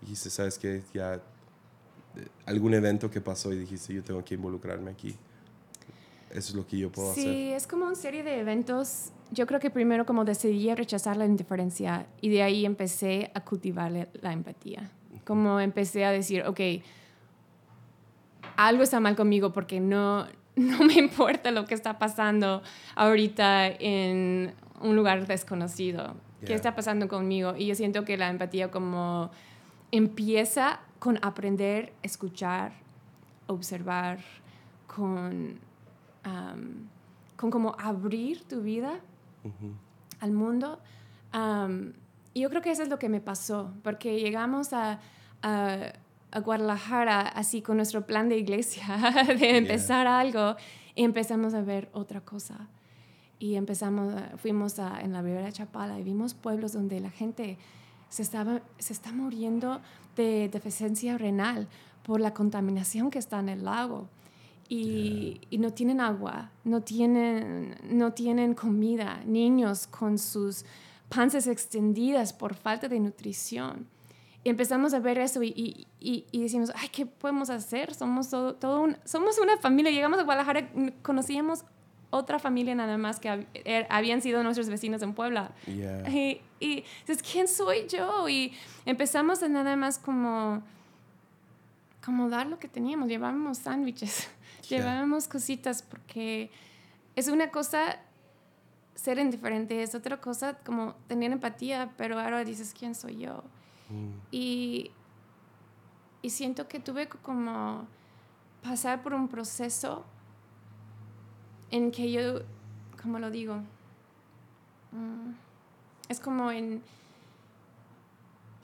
dijiste, 0.00 0.30
¿sabes 0.30 0.58
qué? 0.58 0.82
Ya, 0.94 1.16
eh, 1.16 1.20
algún 2.46 2.72
evento 2.72 3.10
que 3.10 3.20
pasó 3.20 3.52
y 3.52 3.58
dijiste, 3.58 3.92
yo 3.92 4.02
tengo 4.02 4.24
que 4.24 4.34
involucrarme 4.36 4.92
aquí. 4.92 5.14
Eso 6.30 6.38
es 6.38 6.54
lo 6.54 6.66
que 6.66 6.78
yo 6.78 6.90
puedo 6.90 7.12
Sí, 7.12 7.20
hacer. 7.20 7.56
es 7.56 7.66
como 7.66 7.84
una 7.84 7.94
serie 7.94 8.22
de 8.22 8.40
eventos. 8.40 9.10
Yo 9.30 9.46
creo 9.46 9.60
que 9.60 9.68
primero 9.68 10.06
como 10.06 10.24
decidí 10.24 10.74
rechazar 10.74 11.18
la 11.18 11.26
indiferencia 11.26 12.06
y 12.22 12.30
de 12.30 12.42
ahí 12.42 12.64
empecé 12.64 13.30
a 13.34 13.42
cultivar 13.44 13.92
la- 13.92 14.08
la 14.22 14.32
empatía. 14.32 14.90
Como 15.26 15.60
empecé 15.60 16.06
a 16.06 16.12
decir, 16.12 16.44
ok, 16.46 16.60
algo 18.56 18.82
está 18.82 19.00
mal 19.00 19.16
conmigo 19.16 19.52
porque 19.52 19.80
no, 19.80 20.26
no 20.56 20.78
me 20.84 20.94
importa 20.94 21.50
lo 21.50 21.64
que 21.66 21.74
está 21.74 21.98
pasando 21.98 22.62
ahorita 22.96 23.66
en 23.68 24.54
un 24.80 24.96
lugar 24.96 25.26
desconocido. 25.26 26.14
¿Qué 26.46 26.52
está 26.54 26.74
pasando 26.74 27.08
conmigo? 27.08 27.54
Y 27.56 27.66
yo 27.66 27.74
siento 27.74 28.04
que 28.04 28.16
la 28.18 28.28
empatía 28.28 28.70
como 28.70 29.30
empieza 29.92 30.80
con 30.98 31.18
aprender, 31.22 31.92
escuchar, 32.02 32.72
observar, 33.46 34.18
con, 34.94 35.58
am, 36.22 36.88
con 37.36 37.50
como 37.50 37.74
abrir 37.78 38.44
tu 38.44 38.60
vida 38.62 39.00
al 40.20 40.32
mundo. 40.32 40.80
Y 42.34 42.40
yo 42.40 42.50
creo 42.50 42.62
que 42.62 42.70
eso 42.70 42.82
es 42.82 42.88
lo 42.88 42.98
que 42.98 43.08
me 43.08 43.20
pasó, 43.20 43.72
porque 43.82 44.18
llegamos 44.20 44.72
a, 44.72 44.98
a- 45.42 45.92
a 46.34 46.40
Guadalajara 46.40 47.20
así 47.20 47.62
con 47.62 47.76
nuestro 47.76 48.06
plan 48.06 48.28
de 48.28 48.36
iglesia, 48.36 48.84
de 49.38 49.56
empezar 49.56 50.08
algo, 50.08 50.56
y 50.96 51.04
empezamos 51.04 51.54
a 51.54 51.62
ver 51.62 51.88
otra 51.92 52.20
cosa. 52.20 52.68
Y 53.38 53.54
empezamos, 53.54 54.12
fuimos 54.36 54.78
a, 54.80 55.00
en 55.00 55.12
la 55.12 55.22
Ribera 55.22 55.46
de 55.46 55.52
Chapala 55.52 55.98
y 55.98 56.02
vimos 56.02 56.34
pueblos 56.34 56.72
donde 56.72 57.00
la 57.00 57.10
gente 57.10 57.56
se, 58.08 58.22
estaba, 58.22 58.62
se 58.78 58.92
está 58.92 59.12
muriendo 59.12 59.80
de 60.16 60.48
deficiencia 60.48 61.18
renal 61.18 61.68
por 62.02 62.20
la 62.20 62.34
contaminación 62.34 63.10
que 63.10 63.18
está 63.20 63.38
en 63.38 63.48
el 63.48 63.64
lago. 63.64 64.08
Y, 64.68 65.40
y 65.50 65.58
no 65.58 65.72
tienen 65.72 66.00
agua, 66.00 66.50
no 66.64 66.80
tienen, 66.80 67.76
no 67.90 68.12
tienen 68.12 68.54
comida, 68.54 69.22
niños 69.24 69.86
con 69.86 70.18
sus 70.18 70.64
panzas 71.08 71.46
extendidas 71.46 72.32
por 72.32 72.54
falta 72.54 72.88
de 72.88 72.98
nutrición. 72.98 73.86
Y 74.44 74.50
empezamos 74.50 74.92
a 74.92 74.98
ver 75.00 75.16
eso 75.18 75.42
y, 75.42 75.48
y, 75.56 75.86
y- 76.00 76.26
y 76.30 76.42
decimos, 76.42 76.70
ay, 76.76 76.88
¿qué 76.90 77.06
podemos 77.06 77.48
hacer? 77.48 77.94
Somos, 77.94 78.28
todo, 78.28 78.54
todo 78.54 78.82
un- 78.82 78.98
somos 79.04 79.38
una 79.38 79.56
familia. 79.56 79.90
Llegamos 79.90 80.18
a 80.18 80.22
Guadalajara, 80.22 80.68
conocíamos 81.02 81.64
otra 82.10 82.38
familia 82.38 82.74
nada 82.74 82.98
más 82.98 83.18
que 83.20 83.28
hab- 83.30 83.46
er- 83.64 83.86
habían 83.88 84.20
sido 84.20 84.42
nuestros 84.42 84.68
vecinos 84.68 85.00
en 85.02 85.14
Puebla. 85.14 85.52
Yeah. 85.66 86.08
Y, 86.10 86.42
y 86.60 86.84
dices, 87.06 87.22
¿quién 87.22 87.48
soy 87.48 87.86
yo? 87.88 88.28
Y 88.28 88.52
empezamos 88.84 89.42
a 89.42 89.48
nada 89.48 89.76
más 89.76 89.98
como, 89.98 90.62
como 92.04 92.28
dar 92.28 92.46
lo 92.46 92.58
que 92.58 92.68
teníamos. 92.68 93.08
Llevábamos 93.08 93.58
sándwiches, 93.58 94.28
Yeah. 94.68 94.78
llevábamos 94.80 95.26
cositas, 95.26 95.82
porque 95.82 96.50
es 97.16 97.28
una 97.28 97.50
cosa 97.50 97.98
ser 98.94 99.18
indiferente, 99.18 99.82
es 99.82 99.94
otra 99.94 100.20
cosa 100.20 100.58
como 100.64 100.94
tener 101.08 101.32
empatía, 101.32 101.92
pero 101.96 102.18
ahora 102.18 102.44
dices, 102.44 102.74
¿quién 102.78 102.94
soy 102.94 103.16
yo? 103.18 103.42
Mm. 103.90 104.08
Y, 104.30 104.90
y 106.22 106.30
siento 106.30 106.68
que 106.68 106.80
tuve 106.80 107.08
que 107.08 107.18
como 107.18 107.86
pasar 108.62 109.02
por 109.02 109.12
un 109.14 109.28
proceso 109.28 110.04
en 111.70 111.90
que 111.90 112.10
yo, 112.12 112.40
como 113.02 113.18
lo 113.18 113.30
digo, 113.30 113.60
Mm, 114.92 115.32
es 116.08 116.20
como 116.20 116.52
en 116.52 116.80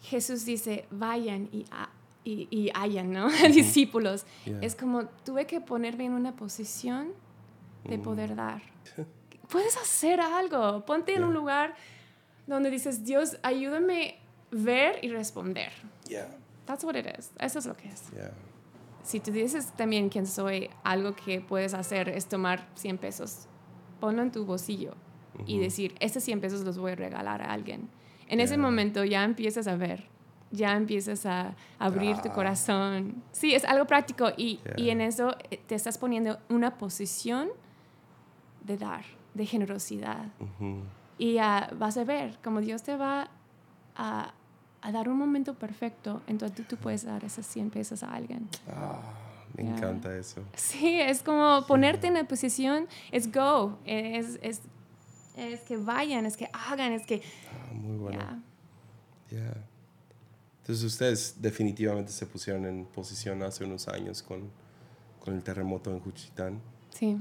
Jesús 0.03 0.45
dice, 0.45 0.87
vayan 0.93 1.49
y, 1.53 1.67
ha- 1.73 1.91
y, 2.25 2.47
y 2.51 2.71
hayan, 2.75 3.13
¿no? 3.13 3.29
Discípulos. 3.53 4.25
Yeah. 4.45 4.61
Es 4.61 4.77
como 4.77 5.07
tuve 5.25 5.47
que 5.47 5.61
ponerme 5.61 6.07
en 6.07 6.13
una 6.13 6.37
posición 6.37 7.09
de 7.85 7.99
Mm. 7.99 8.03
poder 8.03 8.37
dar. 8.37 8.63
Puedes 9.49 9.77
hacer 9.77 10.21
algo. 10.21 10.85
Ponte 10.87 11.15
en 11.15 11.25
un 11.25 11.35
lugar 11.35 11.75
donde 12.47 12.71
dices, 12.71 13.05
Dios, 13.05 13.37
ayúdame 13.43 14.19
ver 14.51 14.99
y 15.03 15.09
responder. 15.09 15.73
Yeah. 16.09 16.29
That's 16.67 16.85
what 16.85 16.95
it 16.97 17.07
is. 17.19 17.33
Eso 17.39 17.59
es 17.59 17.67
lo 17.67 17.75
que 17.77 17.89
es. 17.89 18.11
Yeah. 18.13 18.33
Si 19.03 19.19
tú 19.21 19.31
dices 19.33 19.73
también 19.77 20.09
quién 20.09 20.27
soy, 20.27 20.71
algo 20.85 21.15
que 21.17 21.41
puedes 21.41 21.75
hacer 21.75 22.09
es 22.09 22.27
tomar 22.27 22.69
100 22.75 22.99
pesos, 22.99 23.47
ponlo 23.99 24.23
en 24.23 24.31
tu 24.31 24.45
bolsillo 24.45 24.95
y 25.47 25.59
decir, 25.59 25.95
estos 26.01 26.23
100 26.25 26.41
pesos 26.41 26.61
los 26.65 26.77
voy 26.79 26.93
a 26.93 26.97
regalar 26.97 27.41
a 27.43 27.53
alguien. 27.53 27.89
En 28.29 28.41
ese 28.41 28.59
momento 28.59 29.05
ya 29.05 29.25
empiezas 29.25 29.67
a 29.67 29.75
ver, 29.77 30.07
ya 30.51 30.77
empiezas 30.77 31.25
a 31.27 31.55
abrir 31.79 32.19
tu 32.21 32.29
Ah. 32.29 32.33
corazón. 32.33 33.23
Sí, 33.33 33.55
es 33.55 33.65
algo 33.65 33.87
práctico 33.87 34.31
y, 34.37 34.61
y 34.77 34.91
en 34.91 35.01
eso 35.01 35.35
eh, 35.51 35.57
te 35.67 35.75
estás 35.75 35.97
poniendo 35.97 36.39
una 36.51 36.77
posición 36.77 37.49
de 38.63 38.77
dar, 38.77 39.05
de 39.35 39.47
generosidad. 39.47 40.27
Y 41.19 41.39
ah, 41.39 41.71
vas 41.77 41.97
a 41.97 42.05
ver 42.05 42.39
como 42.45 42.61
Dios 42.61 42.83
te 42.83 42.97
va 42.97 43.31
a, 43.97 44.35
a 44.83 44.93
dar 44.93 45.09
un 45.09 45.19
momento 45.19 45.55
perfecto, 45.55 46.23
entonces 46.27 46.67
tú 46.67 46.77
puedes 46.77 47.05
dar 47.05 47.25
esos 47.25 47.45
100 47.47 47.71
pesos 47.71 48.03
a 48.03 48.13
alguien. 48.15 48.49
Ah, 48.69 49.01
me 49.57 49.65
Yeah. 49.65 49.77
encanta 49.77 50.17
eso. 50.17 50.43
Sí, 50.57 51.01
es 51.01 51.23
como 51.23 51.67
ponerte 51.67 52.07
en 52.07 52.15
la 52.15 52.25
posición, 52.25 52.87
es 53.13 53.31
go, 53.33 53.79
es, 53.85 54.39
es, 54.43 54.61
es 55.37 55.61
que 55.63 55.77
vayan, 55.77 56.25
es 56.25 56.37
que 56.37 56.49
hagan, 56.53 56.93
es 56.93 57.05
que... 57.07 57.21
Ah, 57.53 57.73
muy 57.75 57.97
bueno. 57.99 58.19
ya. 58.19 58.39
Yeah. 59.37 59.55
Entonces 60.63 60.85
ustedes 60.85 61.35
definitivamente 61.41 62.13
se 62.13 62.27
pusieron 62.27 62.65
en 62.67 62.85
posición 62.87 63.43
hace 63.43 63.65
unos 63.65 63.89
años 63.89 64.23
con, 64.23 64.51
con 65.19 65.35
el 65.35 65.43
terremoto 65.43 65.91
en 65.91 66.01
Juchitán. 66.01 66.61
Sí, 66.91 67.17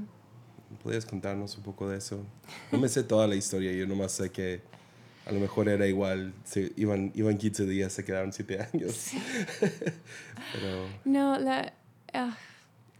¿Podrías 0.84 1.04
contarnos 1.04 1.56
un 1.56 1.64
poco 1.64 1.88
de 1.88 1.98
eso? 1.98 2.24
No 2.70 2.78
me 2.78 2.88
sé 2.88 3.02
toda 3.02 3.26
la 3.26 3.34
historia, 3.34 3.72
yo 3.72 3.88
nomás 3.88 4.12
sé 4.12 4.30
que 4.30 4.62
a 5.26 5.32
lo 5.32 5.40
mejor 5.40 5.68
era 5.68 5.86
igual, 5.86 6.32
se, 6.44 6.72
iban, 6.76 7.12
iban 7.14 7.36
15 7.36 7.66
días, 7.66 7.92
se 7.92 8.04
quedaron 8.04 8.32
7 8.32 8.68
años. 8.72 9.12
Pero, 10.52 10.86
no, 11.04 11.38
la... 11.38 11.72
ah, 12.12 12.36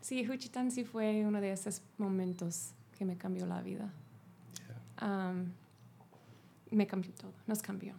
sí, 0.01 0.25
Juchitán 0.25 0.71
sí 0.71 0.85
fue 0.85 1.25
uno 1.25 1.41
de 1.41 1.53
esos 1.53 1.83
momentos 1.99 2.71
que 2.99 3.05
me 3.05 3.17
cambió 3.17 3.47
la 3.47 3.63
vida. 3.63 3.93
Um, 5.03 5.47
me 6.71 6.87
cambió 6.87 7.11
todo, 7.13 7.33
nos 7.47 7.63
cambió. 7.63 7.95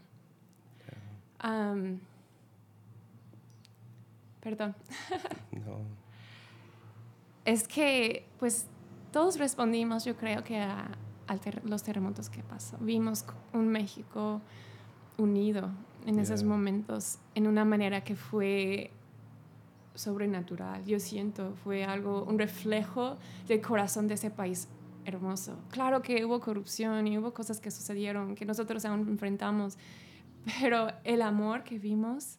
perdón. 4.42 4.76
Es 7.44 7.68
que, 7.68 8.28
pues, 8.40 8.68
todos 9.12 9.40
respondimos, 9.40 10.06
yo 10.06 10.16
creo 10.16 10.44
que 10.44 10.60
a, 10.60 10.92
los 11.64 11.84
terremotos 11.84 12.30
que 12.30 12.44
pasó. 12.44 12.78
Vimos 12.80 13.26
un 13.54 13.68
México 13.68 14.42
unido 15.18 15.70
en 16.06 16.20
esos 16.20 16.44
momentos, 16.44 17.20
en 17.36 17.48
una 17.48 17.64
manera 17.64 18.04
que 18.04 18.16
fue 18.16 18.92
sobrenatural. 19.96 20.84
Yo 20.86 21.00
siento, 21.00 21.54
fue 21.64 21.84
algo, 21.84 22.24
un 22.24 22.40
reflejo 22.40 23.18
del 23.48 23.62
corazón 23.62 24.08
de 24.08 24.16
ese 24.16 24.32
país 24.32 24.68
hermoso. 25.06 25.58
Claro 25.70 26.02
que 26.02 26.26
hubo 26.26 26.40
corrupción 26.40 27.08
y 27.08 27.18
hubo 27.18 27.34
cosas 27.34 27.60
que 27.60 27.72
sucedieron 27.72 28.36
que 28.36 28.46
nosotros 28.46 28.86
aún 28.86 29.08
enfrentamos, 29.08 29.78
pero 30.62 30.88
el 31.04 31.22
amor 31.22 31.64
que 31.64 31.78
vimos 31.78 32.38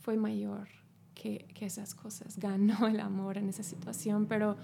fue 0.00 0.16
mayor 0.16 0.68
que, 1.14 1.46
que, 1.54 1.66
esas 1.66 1.94
cosas. 1.94 2.38
Ganó 2.38 2.86
el 2.88 3.00
amor 3.00 3.38
en 3.38 3.48
esa 3.48 3.62
situación, 3.62 4.26
pero 4.26 4.56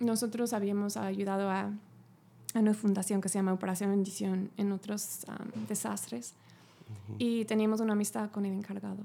nosotros 0.00 0.52
habíamos 0.52 0.96
ayudado 0.96 1.50
a, 1.50 1.70
a, 2.54 2.58
una 2.58 2.74
fundación 2.74 3.20
que 3.20 3.28
se 3.28 3.38
llama 3.38 3.52
Operación 3.52 3.90
Bendición 3.90 4.50
en 4.56 4.72
otros 4.72 5.26
desastres 5.68 6.34
y 7.18 7.44
teníamos 7.44 7.80
una 7.80 7.92
amistad 7.92 8.30
con 8.30 8.46
el 8.46 8.52
encargado. 8.52 8.98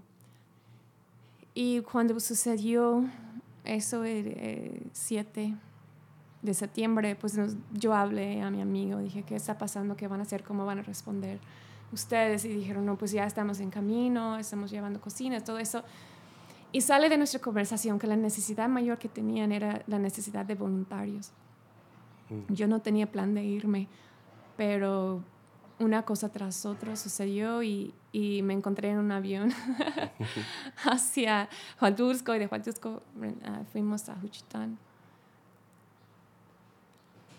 Y 1.55 1.81
cuando 1.81 2.19
sucedió 2.19 3.05
eso 3.63 4.03
el 4.03 4.89
7 4.91 5.55
de 6.41 6.53
septiembre, 6.53 7.15
pues 7.15 7.37
yo 7.71 7.93
hablé 7.93 8.41
a 8.41 8.49
mi 8.49 8.61
amigo, 8.61 8.99
dije, 8.99 9.23
¿qué 9.23 9.35
está 9.35 9.57
pasando? 9.57 9.95
¿Qué 9.95 10.07
van 10.07 10.19
a 10.19 10.23
hacer? 10.23 10.43
¿Cómo 10.43 10.65
van 10.65 10.79
a 10.79 10.81
responder 10.81 11.39
ustedes? 11.91 12.43
Y 12.45 12.49
dijeron, 12.49 12.85
no, 12.85 12.97
pues 12.97 13.11
ya 13.11 13.25
estamos 13.25 13.59
en 13.59 13.69
camino, 13.69 14.37
estamos 14.37 14.71
llevando 14.71 14.99
cocinas, 14.99 15.43
todo 15.43 15.59
eso. 15.59 15.83
Y 16.73 16.81
sale 16.81 17.07
de 17.07 17.17
nuestra 17.17 17.39
conversación 17.39 17.99
que 17.99 18.07
la 18.07 18.15
necesidad 18.15 18.67
mayor 18.67 18.97
que 18.97 19.07
tenían 19.07 19.51
era 19.51 19.83
la 19.85 19.99
necesidad 19.99 20.43
de 20.43 20.55
voluntarios. 20.55 21.31
Mm. 22.29 22.53
Yo 22.53 22.67
no 22.67 22.81
tenía 22.81 23.11
plan 23.11 23.35
de 23.35 23.43
irme, 23.43 23.87
pero 24.57 25.23
una 25.79 26.03
cosa 26.03 26.29
tras 26.29 26.65
otra 26.65 26.95
sucedió 26.95 27.61
y, 27.61 27.93
y 28.11 28.41
me 28.41 28.53
encontré 28.53 28.89
en 28.89 28.97
un 28.97 29.11
avión 29.11 29.53
hacia 30.83 31.47
Huatusco 31.79 32.33
y 32.33 32.39
de 32.39 32.47
Huatusco 32.47 33.03
ah, 33.45 33.61
fuimos 33.71 34.09
a 34.09 34.15
Juchitán. 34.15 34.79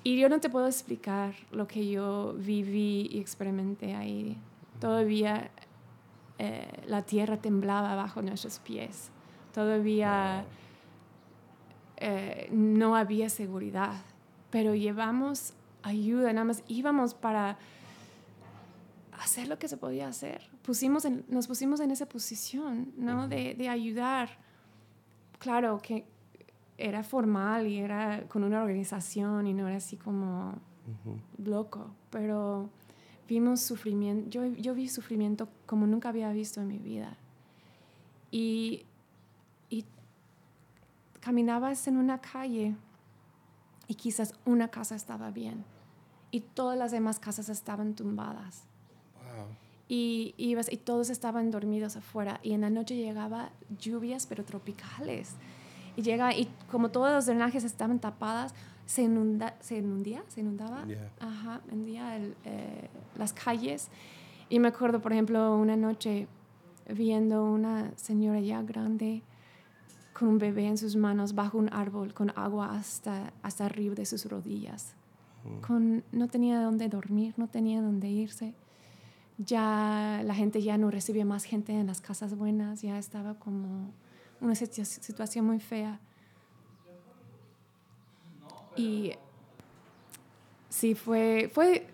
Y 0.04 0.16
yo 0.16 0.28
no 0.28 0.38
te 0.38 0.48
puedo 0.48 0.66
explicar 0.66 1.34
lo 1.50 1.66
que 1.66 1.88
yo 1.88 2.34
viví 2.36 3.08
y 3.10 3.18
experimenté 3.18 3.94
ahí. 3.94 4.38
Todavía 4.78 5.50
eh, 6.38 6.84
la 6.86 7.02
tierra 7.02 7.38
temblaba 7.38 7.96
bajo 7.96 8.22
nuestros 8.22 8.60
pies. 8.60 9.10
Todavía 9.54 10.44
eh, 11.96 12.48
no 12.50 12.96
había 12.96 13.28
seguridad. 13.28 13.94
Pero 14.50 14.74
llevamos 14.74 15.54
ayuda, 15.82 16.32
nada 16.32 16.44
más 16.44 16.64
íbamos 16.66 17.14
para 17.14 17.56
hacer 19.12 19.48
lo 19.48 19.58
que 19.58 19.68
se 19.68 19.76
podía 19.76 20.08
hacer. 20.08 20.50
Pusimos 20.62 21.06
nos 21.28 21.46
pusimos 21.46 21.80
en 21.80 21.90
esa 21.90 22.06
posición, 22.06 22.92
¿no? 22.96 23.28
De, 23.28 23.54
de, 23.54 23.68
ayudar. 23.68 24.28
Claro 25.38 25.80
que 25.80 26.04
era 26.76 27.04
formal 27.04 27.66
y 27.66 27.78
era 27.78 28.24
con 28.28 28.42
una 28.44 28.62
organización 28.62 29.46
y 29.46 29.54
no 29.54 29.68
era 29.68 29.76
así 29.76 29.96
como 29.96 30.54
loco, 31.38 31.94
pero 32.10 32.68
vimos 33.28 33.60
sufrimiento, 33.60 34.28
yo, 34.28 34.44
yo 34.46 34.74
vi 34.74 34.88
sufrimiento 34.88 35.48
como 35.66 35.86
nunca 35.86 36.08
había 36.10 36.30
visto 36.32 36.60
en 36.60 36.68
mi 36.68 36.78
vida. 36.78 37.16
Y, 38.30 38.84
y 38.84 38.93
caminabas 41.24 41.88
en 41.88 41.96
una 41.96 42.20
calle 42.20 42.74
y 43.88 43.94
quizás 43.94 44.34
una 44.44 44.68
casa 44.68 44.94
estaba 44.94 45.30
bien 45.30 45.64
y 46.30 46.40
todas 46.40 46.76
las 46.78 46.90
demás 46.90 47.18
casas 47.18 47.48
estaban 47.48 47.94
tumbadas. 47.94 48.64
Y 49.88 50.34
ibas 50.36 50.70
y 50.70 50.76
todos 50.76 51.08
estaban 51.08 51.50
dormidos 51.50 51.96
afuera 51.96 52.40
y 52.42 52.52
en 52.52 52.60
la 52.60 52.70
noche 52.70 52.96
llegaba 52.96 53.50
lluvias 53.78 54.26
pero 54.26 54.44
tropicales. 54.44 55.36
Y 55.96 56.02
llega 56.02 56.34
y 56.34 56.50
como 56.70 56.90
todos 56.90 57.10
los 57.10 57.24
drenajes 57.24 57.64
estaban 57.64 58.00
tapadas 58.00 58.54
se 58.84 59.02
inunda 59.02 59.54
se 59.60 59.78
inundía 59.78 60.22
se 60.28 60.40
inundaba 60.40 60.84
ajá 61.20 61.62
inundía 61.68 62.18
eh, 62.18 62.90
las 63.16 63.32
calles. 63.32 63.88
Y 64.50 64.58
me 64.58 64.68
acuerdo 64.68 65.00
por 65.00 65.12
ejemplo 65.12 65.56
una 65.56 65.76
noche 65.76 66.28
viendo 66.86 67.44
una 67.44 67.96
señora 67.96 68.40
ya 68.40 68.60
grande 68.62 69.22
con 70.14 70.28
un 70.28 70.38
bebé 70.38 70.66
en 70.66 70.78
sus 70.78 70.96
manos 70.96 71.34
bajo 71.34 71.58
un 71.58 71.68
árbol 71.72 72.14
con 72.14 72.32
agua 72.36 72.76
hasta 72.76 73.32
hasta 73.42 73.66
arriba 73.66 73.94
de 73.94 74.06
sus 74.06 74.24
rodillas 74.24 74.94
mm. 75.44 75.60
con 75.60 76.04
no 76.12 76.28
tenía 76.28 76.62
dónde 76.62 76.88
dormir 76.88 77.34
no 77.36 77.48
tenía 77.48 77.82
dónde 77.82 78.08
irse 78.08 78.54
ya 79.38 80.22
la 80.24 80.34
gente 80.34 80.62
ya 80.62 80.78
no 80.78 80.90
recibía 80.90 81.24
más 81.24 81.44
gente 81.44 81.72
en 81.72 81.86
las 81.86 82.00
casas 82.00 82.36
buenas, 82.36 82.82
ya 82.82 82.98
estaba 82.98 83.34
como 83.34 83.90
una 84.40 84.54
situación 84.54 85.46
muy 85.46 85.58
fea. 85.58 85.98
Y 88.76 89.12
sí, 90.68 90.94
fue, 90.94 91.50
fue 91.52 91.86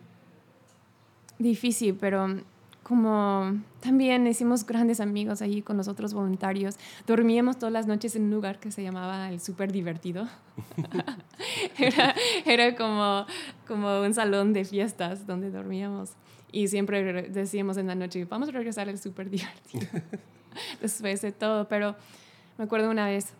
difícil, 1.38 1.94
pero 1.94 2.42
como 2.82 3.60
también 3.80 4.26
hicimos 4.26 4.66
grandes 4.66 5.00
amigos 5.00 5.42
allí 5.42 5.62
con 5.62 5.76
los 5.76 5.88
otros 5.88 6.14
voluntarios. 6.14 6.76
Dormíamos 7.06 7.58
todas 7.58 7.72
las 7.72 7.86
noches 7.86 8.16
en 8.16 8.24
un 8.24 8.30
lugar 8.30 8.58
que 8.58 8.70
se 8.70 8.82
llamaba 8.82 9.30
el 9.30 9.40
Súper 9.40 9.72
Divertido. 9.72 10.28
era, 11.78 12.14
era 12.44 12.76
como, 12.76 13.26
como 13.66 14.00
un 14.00 14.14
salón 14.14 14.52
de 14.52 14.64
fiestas 14.64 15.26
donde 15.26 15.50
dormíamos. 15.50 16.10
Y 16.52 16.68
siempre 16.68 17.28
decíamos 17.28 17.76
en 17.76 17.86
la 17.86 17.94
noche, 17.94 18.24
vamos 18.24 18.48
a 18.48 18.52
regresar 18.52 18.88
al 18.88 18.98
súper 18.98 19.30
divertido. 19.30 19.86
Después 20.80 21.22
de 21.22 21.32
todo, 21.32 21.68
pero 21.68 21.94
me 22.58 22.64
acuerdo 22.64 22.90
una 22.90 23.06
vez, 23.06 23.32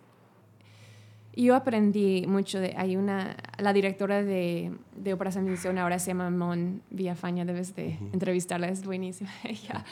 yo 1.35 1.55
aprendí 1.55 2.25
mucho 2.27 2.59
de, 2.59 2.73
hay 2.77 2.97
una, 2.97 3.37
la 3.57 3.73
directora 3.73 4.21
de, 4.21 4.71
de 4.95 5.13
Operación 5.13 5.45
Misión 5.45 5.77
ahora 5.77 5.97
se 5.99 6.07
llama 6.07 6.29
Mon 6.29 6.81
Villafaña, 6.89 7.45
debes 7.45 7.75
de 7.75 7.97
entrevistarla, 8.11 8.67
es 8.67 8.85
buenísima 8.85 9.31
ella. 9.43 9.85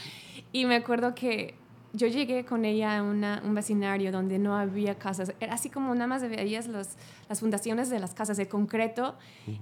Y 0.52 0.66
me 0.66 0.76
acuerdo 0.76 1.16
que 1.16 1.56
yo 1.94 2.08
llegué 2.08 2.46
con 2.46 2.66
ella 2.66 2.98
a 2.98 3.04
una, 3.04 3.42
un 3.44 3.56
vecindario 3.56 4.12
donde 4.12 4.38
no 4.38 4.56
había 4.56 4.96
casas, 4.96 5.34
era 5.40 5.54
así 5.54 5.70
como 5.70 5.94
nada 5.96 6.08
más 6.08 6.22
veías 6.28 6.68
los, 6.68 6.90
las 7.28 7.40
fundaciones 7.40 7.90
de 7.90 8.00
las 8.00 8.14
casas 8.14 8.38
de 8.38 8.48
concreto 8.48 9.16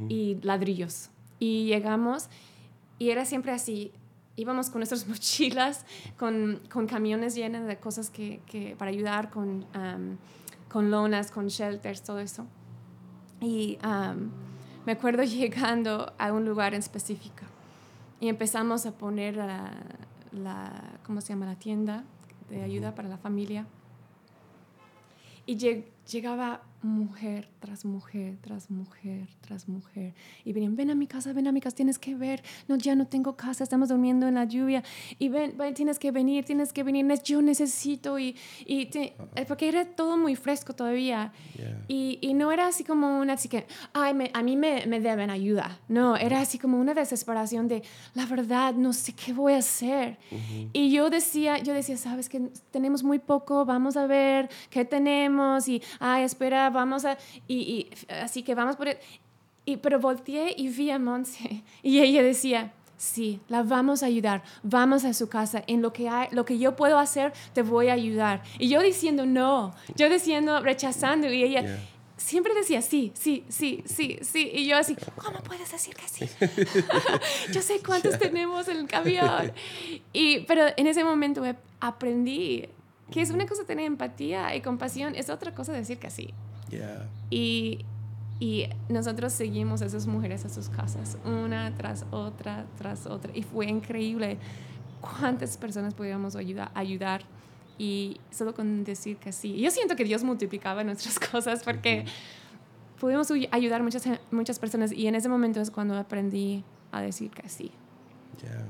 y 0.10 0.38
ladrillos. 0.42 1.10
Y 1.40 1.66
llegamos 1.66 2.30
y 3.00 3.12
era 3.12 3.26
siempre 3.26 3.52
así. 3.52 3.92
Íbamos 4.36 4.70
con 4.70 4.80
nuestras 4.80 5.08
mochilas, 5.08 5.86
con, 6.18 6.60
con 6.72 6.88
camiones 6.88 7.36
llenos 7.36 7.66
de 7.68 7.78
cosas 7.78 8.10
que, 8.10 8.42
que 8.46 8.76
para 8.78 8.92
ayudar, 8.92 9.30
con, 9.30 9.66
con 10.70 10.92
lonas, 10.92 11.32
con 11.32 11.48
shelters, 11.48 12.04
todo 12.04 12.20
eso. 12.20 12.46
Y 13.42 13.78
me 14.86 14.92
acuerdo 14.92 15.24
llegando 15.24 16.14
a 16.18 16.32
un 16.34 16.46
lugar 16.46 16.74
en 16.74 16.80
específico 16.80 17.44
y 18.20 18.30
empezamos 18.30 18.86
a 18.86 18.92
poner 18.94 19.38
la, 19.38 19.72
la 20.32 21.00
¿cómo 21.06 21.22
se 21.22 21.30
llama? 21.30 21.46
La 21.46 21.56
tienda 21.56 22.04
de 22.50 22.64
ayuda 22.64 22.96
para 22.96 23.08
la 23.08 23.18
familia. 23.18 23.66
Y 25.46 25.56
llegaba 26.10 26.62
mujer 26.82 27.50
tras 27.60 27.86
mujer, 27.86 28.38
tras 28.42 28.70
mujer, 28.70 29.28
tras 29.42 29.68
mujer. 29.68 30.14
Y 30.44 30.54
venían, 30.54 30.76
ven 30.76 30.90
a 30.90 30.96
mi 30.96 31.08
casa, 31.08 31.34
ven 31.34 31.48
a 31.48 31.52
mi 31.52 31.62
casa, 31.62 31.76
tienes 31.76 32.00
que 32.00 32.16
ver. 32.16 32.44
No, 32.68 32.76
ya 32.76 32.96
no 32.96 33.08
tengo 33.08 33.36
casa, 33.36 33.64
estamos 33.64 33.90
durmiendo 33.90 34.28
en 34.28 34.36
la 34.36 34.46
lluvia. 34.46 34.84
Y 35.20 35.30
ven, 35.30 35.56
tienes 35.74 36.00
que 36.00 36.12
venir, 36.12 36.46
tienes 36.46 36.74
que 36.74 36.84
venir, 36.84 37.06
yo 37.24 37.42
necesito. 37.42 38.20
Y, 38.20 38.36
y 38.66 38.90
eh, 38.98 39.16
porque 39.48 39.68
era 39.68 39.86
todo 39.86 40.18
muy 40.18 40.36
fresco 40.36 40.74
todavía. 40.74 41.32
Y, 41.88 42.20
y, 42.22 42.34
no 42.34 42.52
era 42.52 42.68
así 42.68 42.84
como 42.84 43.20
una, 43.20 43.34
así 43.34 43.50
que, 43.50 43.66
ay, 43.94 44.14
a 44.34 44.44
mí 44.44 44.56
me, 44.56 44.86
me, 44.86 45.00
deben 45.00 45.30
ayuda. 45.30 45.80
No, 45.88 46.16
era 46.16 46.42
así 46.42 46.60
como 46.60 46.80
una 46.80 46.94
desesperación 46.94 47.68
de, 47.68 47.84
la 48.14 48.26
verdad, 48.26 48.74
no 48.74 48.94
sé 48.94 49.14
qué 49.14 49.34
voy 49.34 49.54
a 49.54 49.58
hacer. 49.58 50.18
Y 50.74 50.92
yo 50.92 51.10
decía, 51.10 51.58
yo 51.60 51.74
decía, 51.74 51.98
sabes 51.98 52.30
que 52.30 52.50
tenemos 52.72 53.04
muy 53.04 53.20
poco, 53.20 53.66
vamos 53.66 53.98
a 53.98 54.06
ver 54.08 54.50
qué 54.70 54.86
tenemos. 54.86 55.68
Y, 55.68 55.82
ay, 56.00 56.24
espera, 56.24 56.70
vamos 56.70 57.06
a, 57.06 57.18
y, 57.48 57.90
así 58.10 58.44
que 58.44 58.56
vamos 58.56 58.76
por, 58.76 58.88
y, 59.66 59.78
pero 59.78 60.00
volteé 60.00 60.54
y 60.58 60.70
vi 60.70 60.92
a 60.92 61.00
Monse 61.00 61.64
y 61.84 62.00
ella 62.00 62.24
decía, 62.24 62.74
sí, 62.98 63.40
la 63.48 63.64
vamos 63.64 64.04
a 64.04 64.08
ayudar, 64.08 64.44
vamos 64.64 65.06
a 65.06 65.14
su 65.14 65.30
casa, 65.30 65.64
en 65.68 65.82
lo 65.82 65.94
que, 65.94 66.10
hay, 66.10 66.30
lo 66.32 66.46
que 66.46 66.58
yo 66.58 66.76
puedo 66.76 66.98
hacer, 67.00 67.34
te 67.54 67.62
voy 67.62 67.90
a 67.90 67.94
ayudar. 67.94 68.44
Y 68.60 68.70
yo 68.70 68.82
diciendo 68.82 69.26
no, 69.26 69.74
yo 69.96 70.10
diciendo, 70.10 70.62
rechazando, 70.62 71.32
y 71.32 71.44
ella, 71.44 71.80
siempre 72.18 72.54
decía 72.54 72.82
sí, 72.82 73.12
sí, 73.14 73.46
sí, 73.48 73.84
sí, 73.86 74.20
sí. 74.22 74.50
Y 74.54 74.68
yo 74.68 74.78
así, 74.78 74.96
¿cómo 75.16 75.40
puedes 75.42 75.72
decir 75.72 75.96
que 75.96 76.08
sí? 76.08 76.26
yo 77.54 77.62
sé 77.62 77.80
cuántos 77.86 78.18
tenemos 78.18 78.68
en 78.68 78.78
el 78.78 78.88
camión. 78.88 79.54
Y, 80.12 80.42
pero 80.42 80.66
en 80.76 80.88
ese 80.88 81.04
momento 81.04 81.44
aprendí 81.80 82.68
que 83.12 83.22
es 83.22 83.30
una 83.30 83.46
cosa 83.46 83.64
tener 83.66 83.86
empatía 83.86 84.54
y 84.56 84.62
compasión, 84.62 85.16
es 85.16 85.30
otra 85.30 85.54
cosa 85.54 85.72
decir 85.72 85.98
que 85.98 86.10
sí. 86.10 86.34
Y, 87.30 87.86
y 88.40 88.68
nosotros 88.90 89.34
seguimos 89.34 89.82
a 89.82 89.86
esas 89.86 90.08
mujeres 90.08 90.46
a 90.46 90.50
sus 90.50 90.70
casas, 90.70 91.18
una 91.26 91.74
tras 91.76 92.06
otra, 92.12 92.66
tras 92.78 93.06
otra. 93.06 93.32
Y 93.36 93.44
fue 93.44 93.68
increíble 93.68 94.38
cuántas 95.02 95.58
personas 95.58 95.94
podíamos 95.94 96.36
ayudar, 96.36 96.72
ayudar 96.74 97.22
y 97.78 98.20
solo 98.32 98.54
con 98.54 98.84
decir 98.84 99.18
que 99.18 99.32
sí. 99.32 99.60
Yo 99.60 99.72
siento 99.72 99.96
que 99.96 100.04
Dios 100.04 100.24
multiplicaba 100.24 100.84
nuestras 100.84 101.20
cosas 101.32 101.64
porque 101.64 102.06
pudimos 103.00 103.32
ayudar 103.52 103.84
muchas, 103.84 104.08
muchas 104.32 104.60
personas 104.60 104.92
y 104.92 105.08
en 105.08 105.16
ese 105.16 105.30
momento 105.30 105.62
es 105.62 105.72
cuando 105.72 105.96
aprendí 105.96 106.64
a 106.92 107.02
decir 107.02 107.32
que 107.32 107.48
sí. 107.50 107.72
Ya. 108.42 108.66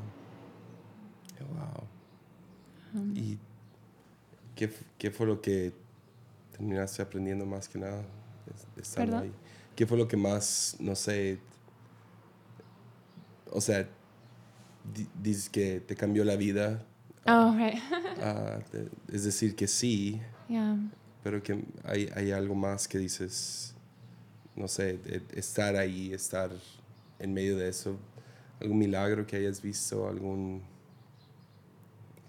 Wow. 1.53 3.13
¿Y 3.15 3.37
qué, 4.55 4.71
qué, 4.97 5.11
fue 5.11 5.27
lo 5.27 5.41
que 5.41 5.73
terminaste 6.57 7.01
aprendiendo 7.01 7.45
más 7.45 7.69
que 7.69 7.79
nada 7.79 8.03
estando 8.75 9.19
ahí? 9.19 9.31
¿Qué 9.75 9.85
fue 9.85 9.97
lo 9.97 10.07
que 10.07 10.17
más, 10.17 10.75
no 10.79 10.95
sé, 10.95 11.39
o 13.51 13.61
sea, 13.61 13.87
dices 15.21 15.49
que 15.49 15.79
te 15.79 15.95
cambió 15.95 16.25
la 16.25 16.35
vida 16.35 16.83
Oh, 17.29 17.53
ah, 18.21 18.59
es 19.11 19.25
decir, 19.25 19.53
que 19.53 19.67
sí, 19.67 20.21
pero 21.21 21.43
que 21.43 21.61
hay, 21.83 22.09
hay, 22.15 22.31
algo 22.31 22.55
más 22.55 22.87
que 22.87 22.97
dices, 22.99 23.75
no 24.55 24.69
sé, 24.69 24.97
estar 25.35 25.75
ahí, 25.75 26.13
estar 26.13 26.49
en 27.19 27.33
medio 27.33 27.57
de 27.57 27.67
eso, 27.67 27.97
algún 28.61 28.77
milagro 28.77 29.27
que 29.27 29.35
hayas 29.35 29.61
visto, 29.61 30.07
algún, 30.07 30.61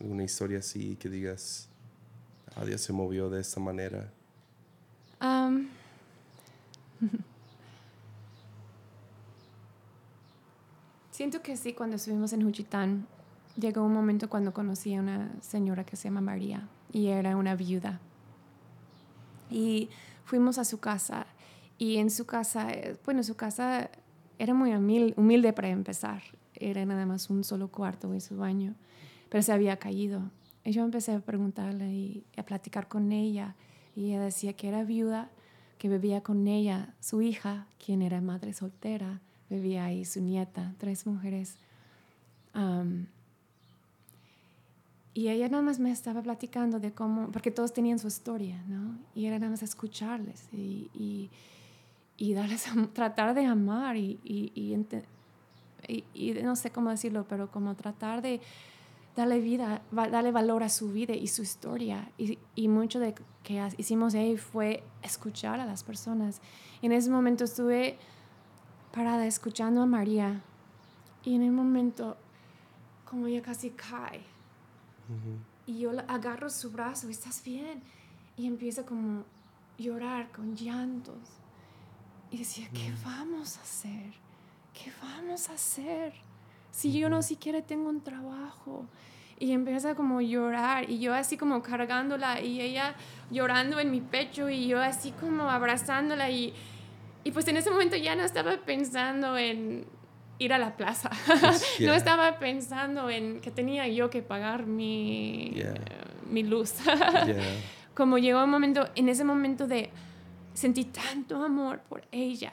alguna 0.01 0.25
historia 0.25 0.59
así 0.59 0.97
que 0.97 1.09
digas, 1.09 1.69
ah, 2.57 2.65
Dios 2.65 2.81
se 2.81 2.93
movió 2.93 3.31
de 3.31 3.41
esta 3.41 3.61
manera. 3.61 4.13
Siento 11.11 11.43
que 11.43 11.57
sí, 11.57 11.73
cuando 11.73 11.97
estuvimos 11.97 12.33
en 12.33 12.43
Juchitán, 12.43 13.07
llegó 13.59 13.83
un 13.83 13.93
momento 13.93 14.29
cuando 14.29 14.53
conocí 14.53 14.95
a 14.95 15.01
una 15.01 15.33
señora 15.41 15.85
que 15.85 15.97
se 15.97 16.05
llama 16.05 16.21
María 16.21 16.69
y 16.93 17.09
era 17.09 17.37
una 17.37 17.57
viuda. 17.57 17.99
Y 19.51 19.89
fuimos 20.25 20.59
a 20.59 20.65
su 20.65 20.79
casa 20.79 21.27
y 21.77 21.97
en 21.97 22.11
su 22.11 22.27
casa, 22.27 22.71
eh, 22.71 22.97
bueno, 23.05 23.23
su 23.23 23.35
casa 23.37 23.91
era 24.39 24.55
muy 24.55 24.73
humilde, 25.17 25.53
para 25.53 25.69
empezar. 25.69 26.23
Era 26.55 26.85
nada 26.85 27.07
más 27.07 27.31
un 27.31 27.45
solo 27.45 27.69
cuarto 27.69 28.15
y 28.15 28.21
su 28.21 28.37
baño, 28.37 28.75
pero 29.29 29.43
se 29.43 29.53
había 29.53 29.77
caído. 29.79 30.31
Y 30.65 30.73
yo 30.73 30.85
empecé 30.85 31.13
a 31.13 31.21
preguntarle 31.21 31.89
y 31.93 32.25
a 32.37 32.45
platicar 32.45 32.89
con 32.89 33.11
ella 33.13 33.57
y 33.99 34.11
ella 34.13 34.21
decía 34.21 34.53
que 34.53 34.69
era 34.69 34.85
viuda, 34.85 35.29
que 35.77 35.89
vivía 35.89 36.21
con 36.21 36.47
ella 36.47 36.95
su 37.01 37.21
hija, 37.21 37.67
quien 37.85 38.01
era 38.01 38.21
madre 38.21 38.53
soltera, 38.53 39.21
vivía 39.51 39.87
ahí 39.87 40.05
su 40.05 40.21
nieta, 40.21 40.73
tres 40.79 41.05
mujeres. 41.05 41.57
Y 45.15 45.29
ella 45.29 45.49
nada 45.49 45.65
más 45.65 45.81
me 45.81 45.91
estaba 45.91 46.23
platicando 46.23 46.79
de 46.79 46.93
cómo, 46.93 47.33
porque 47.33 47.51
todos 47.51 47.73
tenían 47.73 47.99
su 47.99 48.07
historia, 48.07 48.63
¿no? 48.69 48.97
Y 49.17 49.27
era 49.27 49.37
nada 49.41 49.51
más 49.51 49.65
escucharles 49.65 50.49
y, 50.53 50.91
y, 50.95 51.29
y 52.17 52.35
darles, 52.35 52.67
tratar 52.93 53.35
de 53.35 53.47
amar 53.47 53.97
y, 53.97 54.21
y, 54.23 54.53
y, 56.15 56.33
no 56.45 56.55
sé 56.55 56.71
cómo 56.71 56.91
decirlo, 56.91 57.27
pero 57.29 57.51
como 57.51 57.75
tratar 57.75 58.23
de 58.23 58.41
darle 59.19 59.41
vida, 59.41 59.83
darle 59.91 60.31
valor 60.31 60.63
a 60.63 60.69
su 60.69 60.93
vida 60.93 61.15
y 61.15 61.27
su 61.27 61.43
historia. 61.43 62.11
Y, 62.19 62.39
y 62.55 62.69
mucho 62.69 63.01
de 63.01 63.15
que 63.43 63.69
hicimos 63.77 64.15
ahí 64.15 64.37
fue 64.37 64.85
escuchar 65.03 65.61
a 65.61 65.67
las 65.67 65.83
personas. 65.83 66.41
Y 66.81 66.87
en 66.87 66.93
ese 66.93 67.11
momento 67.11 67.45
estuve 67.45 67.99
parada 68.93 69.27
escuchando 69.27 69.83
a 69.83 69.87
María 69.87 70.43
y 71.25 71.35
en 71.35 71.43
el 71.43 71.53
momento 71.53 72.17
como 73.05 73.27
ella 73.27 73.43
casi 73.43 73.71
cae 73.71 74.23
y 75.67 75.79
yo 75.79 75.91
agarro 76.07 76.51
su 76.51 76.71
brazo, 76.71 77.09
¿estás 77.09 77.43
bien? 77.43 77.83
Y 78.37 78.47
empieza 78.47 78.85
como 78.85 79.21
a 79.21 79.25
llorar 79.83 80.31
con 80.31 80.55
llantos. 80.55 81.19
Y 82.31 82.39
decía, 82.39 82.69
¿qué 82.73 82.93
vamos 83.05 83.57
a 83.57 83.63
hacer? 83.63 84.15
¿Qué 84.75 84.93
vamos 85.03 85.49
a 85.49 85.55
hacer? 85.55 86.13
Si 86.71 86.99
yo 86.99 87.09
no 87.09 87.23
siquiera 87.23 87.63
tengo 87.63 87.89
un 87.89 88.03
trabajo. 88.03 88.87
Y 89.41 89.53
empieza 89.53 89.95
como 89.95 90.19
a 90.19 90.23
llorar 90.23 90.91
y 90.91 90.99
yo 90.99 91.15
así 91.15 91.37
como 91.37 91.63
cargándola 91.63 92.41
y 92.41 92.61
ella 92.61 92.97
llorando 93.31 93.79
en 93.79 93.93
mi 93.93 94.01
pecho 94.01 94.51
y 94.51 94.67
yo 94.67 94.81
así 94.81 95.13
como 95.13 95.49
abrazándola 95.49 96.29
y, 96.29 96.53
y 97.23 97.31
pues 97.31 97.47
en 97.47 97.57
ese 97.57 97.71
momento 97.71 97.95
ya 97.95 98.17
no 98.17 98.25
estaba 98.25 98.57
pensando 98.57 99.39
en 99.39 99.87
ir 100.39 100.53
a 100.53 100.59
la 100.59 100.77
plaza. 100.77 101.11
no 101.81 101.95
estaba 101.95 102.39
pensando 102.39 103.11
en 103.11 103.41
que 103.41 103.51
tenía 103.51 103.87
yo 103.89 104.11
que 104.11 104.23
pagar 104.23 104.67
mi, 104.67 105.63
mi 106.31 106.43
luz. 106.43 106.75
Como 107.95 108.19
llegó 108.19 108.45
un 108.45 108.51
momento, 108.51 108.89
en 108.95 109.09
ese 109.09 109.25
momento 109.25 109.67
de 109.67 109.91
sentí 110.55 110.85
tanto 110.85 111.43
amor 111.43 111.81
por 111.89 112.03
ella. 112.13 112.53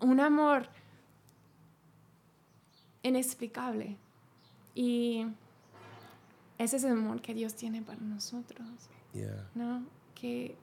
Un 0.00 0.20
amor 0.20 0.68
inexplicable. 3.04 3.96
Y 4.74 5.26
ese 6.58 6.76
es 6.76 6.84
el 6.84 6.92
amor 6.92 7.22
que 7.22 7.34
Dios 7.34 7.54
tiene 7.54 7.82
para 7.82 8.00
nosotros. 8.00 8.66
¿No? 9.54 9.84
Que 10.14 10.56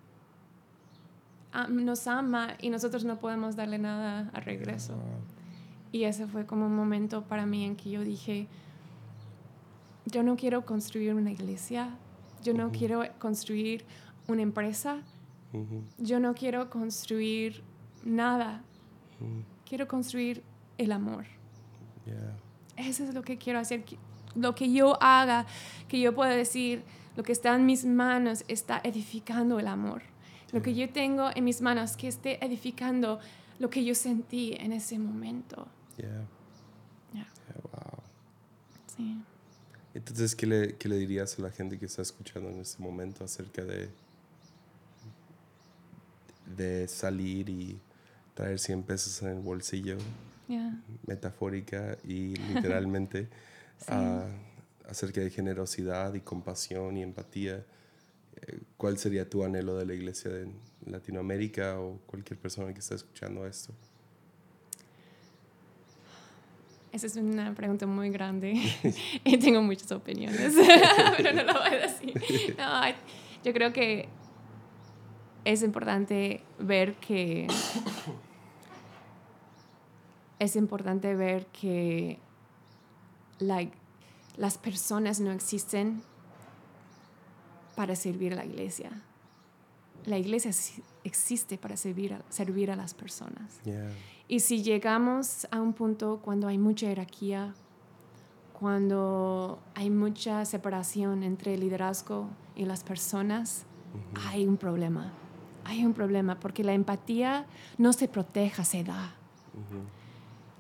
nos 1.70 2.08
ama 2.08 2.56
y 2.60 2.70
nosotros 2.70 3.06
no 3.06 3.20
podemos 3.20 3.56
darle 3.56 3.78
nada 3.78 4.30
a 4.34 4.40
regreso. 4.42 4.96
Y 5.92 6.04
ese 6.04 6.28
fue 6.28 6.46
como 6.46 6.66
un 6.66 6.76
momento 6.76 7.24
para 7.24 7.46
mí 7.46 7.66
en 7.66 7.76
que 7.76 7.90
yo 7.90 8.04
dije, 8.04 8.48
yo 10.06 10.24
no 10.24 10.36
quiero 10.36 10.66
construir 10.66 11.14
una 11.14 11.32
iglesia, 11.32 11.90
yo 12.44 12.54
no 12.54 12.72
quiero 12.72 13.04
construir 13.20 13.86
una 14.28 14.42
empresa, 14.42 15.02
yo 15.98 16.20
no 16.20 16.34
quiero 16.34 16.70
construir 16.70 17.62
nada, 18.04 18.62
quiero 19.68 19.88
construir 19.88 20.44
el 20.78 20.92
amor. 20.94 21.26
Eso 22.78 23.04
es 23.04 23.14
lo 23.14 23.22
que 23.22 23.38
quiero 23.38 23.60
hacer, 23.60 23.84
lo 24.36 24.56
que 24.56 24.72
yo 24.72 25.02
haga, 25.02 25.46
que 25.88 26.00
yo 26.00 26.16
pueda 26.16 26.32
decir, 26.32 26.84
lo 27.16 27.24
que 27.24 27.32
está 27.32 27.56
en 27.56 27.66
mis 27.66 27.86
manos 27.86 28.44
está 28.48 28.82
edificando 28.84 29.60
el 29.60 29.68
amor. 29.68 30.02
Lo 30.52 30.62
que 30.62 30.74
yo 30.74 30.90
tengo 30.90 31.30
en 31.34 31.44
mis 31.44 31.62
manos, 31.62 31.96
que 31.96 32.08
esté 32.08 32.44
edificando 32.44 33.20
lo 33.60 33.70
que 33.70 33.84
yo 33.86 33.96
sentí 33.96 34.54
en 34.58 34.74
ese 34.74 34.98
momento. 34.98 35.68
Yeah. 35.98 36.28
wow. 37.72 38.04
Sí. 38.96 39.22
Entonces, 39.94 40.36
¿qué 40.36 40.48
le, 40.48 40.76
¿qué 40.78 40.90
le 40.90 40.98
dirías 40.98 41.38
a 41.38 41.42
la 41.42 41.52
gente 41.52 41.78
que 41.78 41.86
está 41.86 42.02
escuchando 42.02 42.50
en 42.50 42.62
este 42.62 42.82
momento 42.82 43.24
acerca 43.24 43.64
de, 43.64 43.90
de 46.56 46.88
salir 46.88 47.50
y 47.50 47.80
traer 48.34 48.58
100 48.58 48.84
pesos 48.84 49.22
en 49.22 49.30
el 49.30 49.40
bolsillo? 49.40 49.98
Metafórica 51.06 51.98
y 52.04 52.36
literalmente. 52.54 53.30
acerca 54.88 55.22
de 55.22 55.30
generosidad 55.30 56.14
y 56.14 56.22
compasión 56.22 56.98
y 56.98 57.04
empatía. 57.04 57.66
Eh, 58.36 58.60
¿Cuál 58.78 58.98
sería 58.98 59.30
tu 59.30 59.44
anhelo 59.44 59.78
de 59.78 59.86
la 59.86 59.94
iglesia 59.94 60.32
en 60.32 60.54
Latinoamérica 60.86 61.80
o 61.80 62.00
cualquier 62.06 62.40
persona 62.40 62.74
que 62.74 62.80
está 62.80 62.96
escuchando 62.96 63.46
esto? 63.46 63.74
Esa 66.92 67.08
es 67.08 67.16
una 67.16 67.54
pregunta 67.56 67.88
muy 67.88 68.10
grande 68.10 68.54
y 69.24 69.38
tengo 69.38 69.62
muchas 69.62 69.92
opiniones, 69.94 70.56
pero 71.18 71.34
no 71.34 71.44
lo 71.44 71.54
voy 71.54 71.74
a 71.74 71.88
decir. 71.88 72.14
yo 73.44 73.54
creo 73.54 73.72
que 73.72 74.10
es 75.46 75.64
importante 75.64 76.44
ver 76.60 76.96
que 76.96 77.48
es 80.42 80.56
importante 80.56 81.14
ver 81.16 81.46
que 81.48 82.18
like, 83.38 83.78
las 84.38 84.58
personas 84.58 85.20
no 85.20 85.32
existen 85.32 86.02
para 87.76 87.96
servir 87.96 88.34
a 88.34 88.38
la 88.38 88.46
iglesia. 88.46 88.90
La 90.06 90.18
iglesia 90.18 90.50
existe 91.04 91.60
para 91.60 91.78
servir 91.78 92.16
a, 92.16 92.24
servir 92.30 92.72
a 92.72 92.76
las 92.76 92.96
personas. 92.96 93.60
Y 94.28 94.40
si 94.40 94.64
llegamos 94.64 95.48
a 95.52 95.62
un 95.62 95.74
punto 95.74 96.20
cuando 96.24 96.48
hay 96.48 96.58
mucha 96.58 96.88
jerarquía, 96.88 97.54
cuando 98.60 99.60
hay 99.76 99.92
mucha 99.92 100.44
separación 100.46 101.22
entre 101.22 101.54
el 101.54 101.60
liderazgo 101.60 102.30
y 102.56 102.66
las 102.66 102.84
personas, 102.84 103.66
hay 104.28 104.48
un 104.48 104.58
problema. 104.58 105.14
hay 105.66 105.86
un 105.86 105.94
problema, 105.94 106.40
porque 106.40 106.64
la 106.64 106.74
empatía 106.74 107.46
no 107.78 107.94
se 107.94 108.08
proteja, 108.08 108.66
se 108.66 108.84
da. 108.84 109.14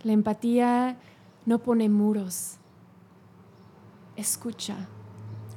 La 0.04 0.14
empatía 0.14 0.98
no 1.46 1.60
pone 1.60 1.90
muros, 1.90 2.58
escucha. 4.16 4.88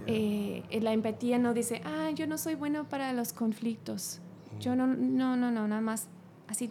Eh, 0.07 0.63
la 0.83 0.93
empatía 0.93 1.39
no 1.39 1.55
dice, 1.55 1.81
ah, 1.85 2.11
yo 2.15 2.27
no 2.27 2.37
soy 2.37 2.55
bueno 2.55 2.89
para 2.89 3.13
los 3.13 3.33
conflictos. 3.33 4.21
Yo 4.61 4.77
no, 4.77 4.87
no, 4.87 5.37
no, 5.37 5.51
no, 5.51 5.67
nada 5.67 5.81
más 5.81 6.09
así. 6.47 6.71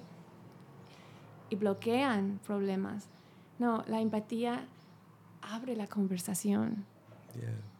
Y 1.50 1.56
bloquean 1.56 2.40
problemas. 2.46 3.08
No, 3.60 3.84
la 3.88 4.02
empatía 4.02 4.68
abre 5.42 5.76
la 5.76 5.88
conversación. 5.88 6.86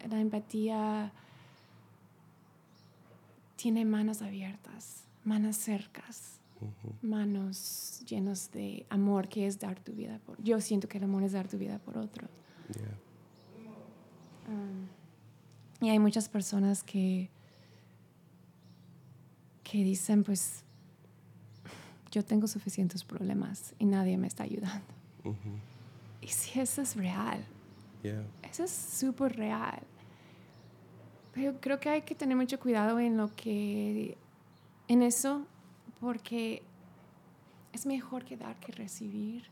La 0.08 0.20
empatía 0.20 1.12
tiene 3.56 3.84
manos 3.84 4.20
abiertas, 4.20 5.04
manos 5.24 5.56
cercas, 5.56 6.40
manos 7.02 8.02
llenas 8.06 8.50
de 8.52 8.86
amor, 8.88 9.28
que 9.28 9.46
es 9.46 9.58
dar 9.58 9.78
tu 9.80 9.92
vida 9.92 10.18
por... 10.24 10.42
Yo 10.42 10.60
siento 10.60 10.88
que 10.88 10.98
el 10.98 11.04
amor 11.04 11.22
es 11.22 11.32
dar 11.32 11.48
tu 11.48 11.58
vida 11.58 11.78
por 11.78 11.98
otro. 11.98 12.28
Um, 14.48 14.86
y 15.80 15.90
hay 15.90 15.98
muchas 15.98 16.28
personas 16.28 16.82
que, 16.82 17.30
que 19.62 19.84
dicen, 19.84 20.24
pues, 20.24 20.64
yo 22.10 22.24
tengo 22.24 22.46
suficientes 22.46 23.04
problemas 23.04 23.74
y 23.78 23.86
nadie 23.86 24.16
me 24.16 24.26
está 24.26 24.44
ayudando. 24.44 24.86
Y 26.20 26.28
si 26.28 26.60
eso 26.60 26.82
es 26.82 26.96
real, 26.96 27.44
eso 28.42 28.64
es 28.64 28.70
súper 28.70 29.36
real. 29.36 29.82
Pero 31.32 31.60
creo 31.60 31.80
que 31.80 31.88
hay 31.88 32.02
que 32.02 32.14
tener 32.14 32.36
mucho 32.36 32.60
cuidado 32.60 33.00
en 33.00 33.16
lo 33.16 33.34
que, 33.34 34.16
en 34.86 35.02
eso, 35.02 35.46
porque 36.04 36.62
es 37.72 37.86
mejor 37.86 38.24
que 38.24 38.36
dar 38.36 38.60
que 38.60 38.72
recibir. 38.72 39.44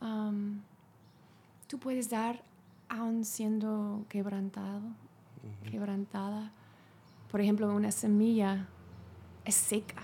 Um, 0.00 0.60
tú 1.66 1.78
puedes 1.78 2.08
dar 2.08 2.42
aún 2.88 3.24
siendo 3.24 4.06
quebrantado, 4.08 4.82
quebrantada. 5.70 6.52
Por 7.30 7.40
ejemplo, 7.40 7.74
una 7.74 7.90
semilla 7.90 8.68
es 9.44 9.56
seca. 9.56 10.02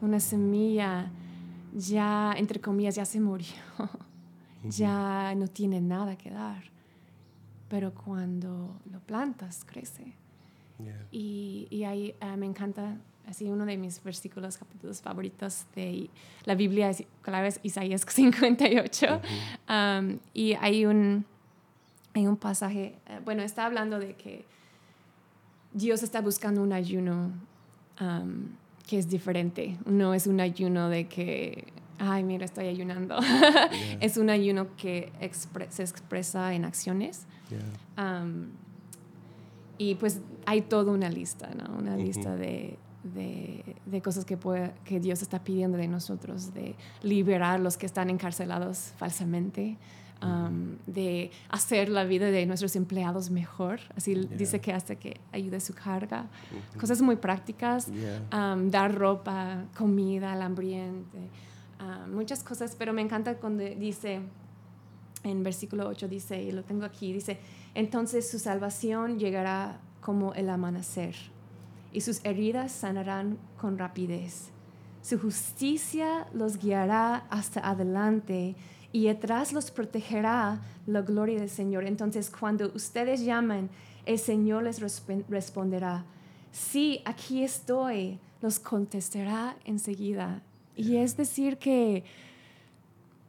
Una 0.00 0.18
semilla 0.18 1.10
ya, 1.74 2.32
entre 2.36 2.60
comillas, 2.60 2.96
ya 2.96 3.04
se 3.04 3.20
murió. 3.20 3.54
ya 4.64 5.34
no 5.36 5.46
tiene 5.48 5.80
nada 5.80 6.16
que 6.16 6.30
dar. 6.30 6.64
Pero 7.68 7.94
cuando 7.94 8.80
lo 8.90 9.00
plantas, 9.00 9.64
crece. 9.64 10.14
Y, 11.12 11.68
y, 11.70 11.84
ahí 11.84 12.14
ah, 12.20 12.36
me 12.36 12.46
encanta, 12.46 12.96
así 13.30 13.48
uno 13.48 13.64
de 13.64 13.76
mis 13.76 14.02
versículos, 14.02 14.58
capítulos 14.58 15.00
favoritos 15.00 15.64
de 15.76 16.10
la 16.44 16.56
Biblia, 16.56 16.90
es, 16.90 17.04
claro, 17.22 17.46
es 17.46 17.60
Isaías 17.62 18.04
58. 18.08 19.20
Um, 19.68 20.18
y 20.34 20.54
hay 20.54 20.84
un, 20.84 21.24
hay 22.12 22.26
un 22.26 22.36
pasaje, 22.36 22.96
eh, 23.06 23.20
bueno, 23.24 23.42
está 23.42 23.66
hablando 23.66 23.98
de 23.98 24.14
que 24.14 24.44
Dios 25.72 26.02
está 26.02 26.20
buscando 26.20 26.60
un 26.62 26.72
ayuno 26.72 27.30
um, 28.00 28.48
que 28.86 28.98
es 28.98 29.08
diferente. 29.08 29.78
No 29.86 30.12
es 30.12 30.26
un 30.26 30.40
ayuno 30.40 30.88
de 30.88 31.06
que, 31.06 31.72
ay, 32.00 32.24
mira, 32.24 32.44
estoy 32.44 32.66
ayunando. 32.66 33.16
es 34.00 34.16
un 34.16 34.28
ayuno 34.28 34.74
que 34.76 35.12
se 35.68 35.82
expresa 35.82 36.52
en 36.52 36.64
acciones. 36.64 37.26
Um, 37.96 38.48
y 39.78 39.94
pues 39.94 40.20
hay 40.46 40.62
toda 40.62 40.92
una 40.92 41.08
lista, 41.08 41.50
¿no? 41.54 41.78
Una 41.78 41.96
lista 41.96 42.34
de, 42.36 42.76
de, 43.02 43.76
de, 43.86 44.02
cosas 44.02 44.24
que, 44.24 44.36
puede, 44.36 44.72
que 44.84 45.00
Dios 45.00 45.22
está 45.22 45.42
pidiendo 45.42 45.78
de 45.78 45.88
nosotros, 45.88 46.52
de 46.52 46.76
liberar 47.02 47.54
a 47.54 47.58
los 47.58 47.76
que 47.76 47.86
están 47.86 48.10
encarcelados 48.10 48.92
falsamente, 48.96 49.78
um, 50.22 50.76
de 50.86 51.30
hacer 51.48 51.88
la 51.88 52.04
vida 52.04 52.30
de 52.30 52.44
nuestros 52.46 52.76
empleados 52.76 53.30
mejor. 53.30 53.80
Así 53.96 54.14
dice 54.14 54.60
que 54.60 54.72
hace 54.72 54.96
que 54.96 55.20
ayude 55.32 55.60
su 55.60 55.74
carga. 55.74 56.26
Cosas 56.78 57.00
muy 57.00 57.16
prácticas, 57.16 57.88
um, 57.88 58.70
dar 58.70 58.94
ropa, 58.94 59.64
comida 59.76 60.32
al 60.32 60.42
hambriente, 60.42 61.30
um, 61.80 62.14
muchas 62.14 62.42
cosas, 62.42 62.76
pero 62.78 62.92
me 62.92 63.02
encanta 63.02 63.36
cuando 63.36 63.64
dice, 63.64 64.20
en 65.22 65.42
versículo 65.42 65.88
8 65.88 66.08
dice, 66.08 66.42
y 66.42 66.50
lo 66.50 66.64
tengo 66.64 66.84
aquí, 66.84 67.12
dice, 67.12 67.38
entonces 67.74 68.30
su 68.30 68.38
salvación 68.38 69.18
llegará 69.18 69.80
como 70.00 70.34
el 70.34 70.50
amanecer 70.50 71.14
y 71.92 72.00
sus 72.00 72.24
heridas 72.24 72.72
sanarán 72.72 73.38
con 73.58 73.78
rapidez. 73.78 74.50
Su 75.02 75.18
justicia 75.18 76.26
los 76.32 76.58
guiará 76.58 77.26
hasta 77.30 77.60
adelante 77.60 78.54
y 78.92 79.08
atrás 79.08 79.52
los 79.52 79.70
protegerá 79.70 80.60
la 80.86 81.02
gloria 81.02 81.40
del 81.40 81.48
Señor. 81.48 81.84
Entonces, 81.84 82.30
cuando 82.30 82.70
ustedes 82.74 83.24
llaman, 83.24 83.70
el 84.04 84.18
Señor 84.18 84.64
les 84.64 84.80
responderá, 85.28 86.04
sí, 86.52 87.00
aquí 87.04 87.42
estoy, 87.42 88.18
los 88.42 88.58
contestará 88.58 89.56
enseguida. 89.64 90.42
Y 90.76 90.96
es 90.96 91.16
decir 91.16 91.58
que 91.58 92.04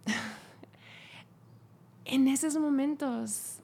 en 2.05 2.28
esos 2.28 2.57
momentos, 2.57 3.59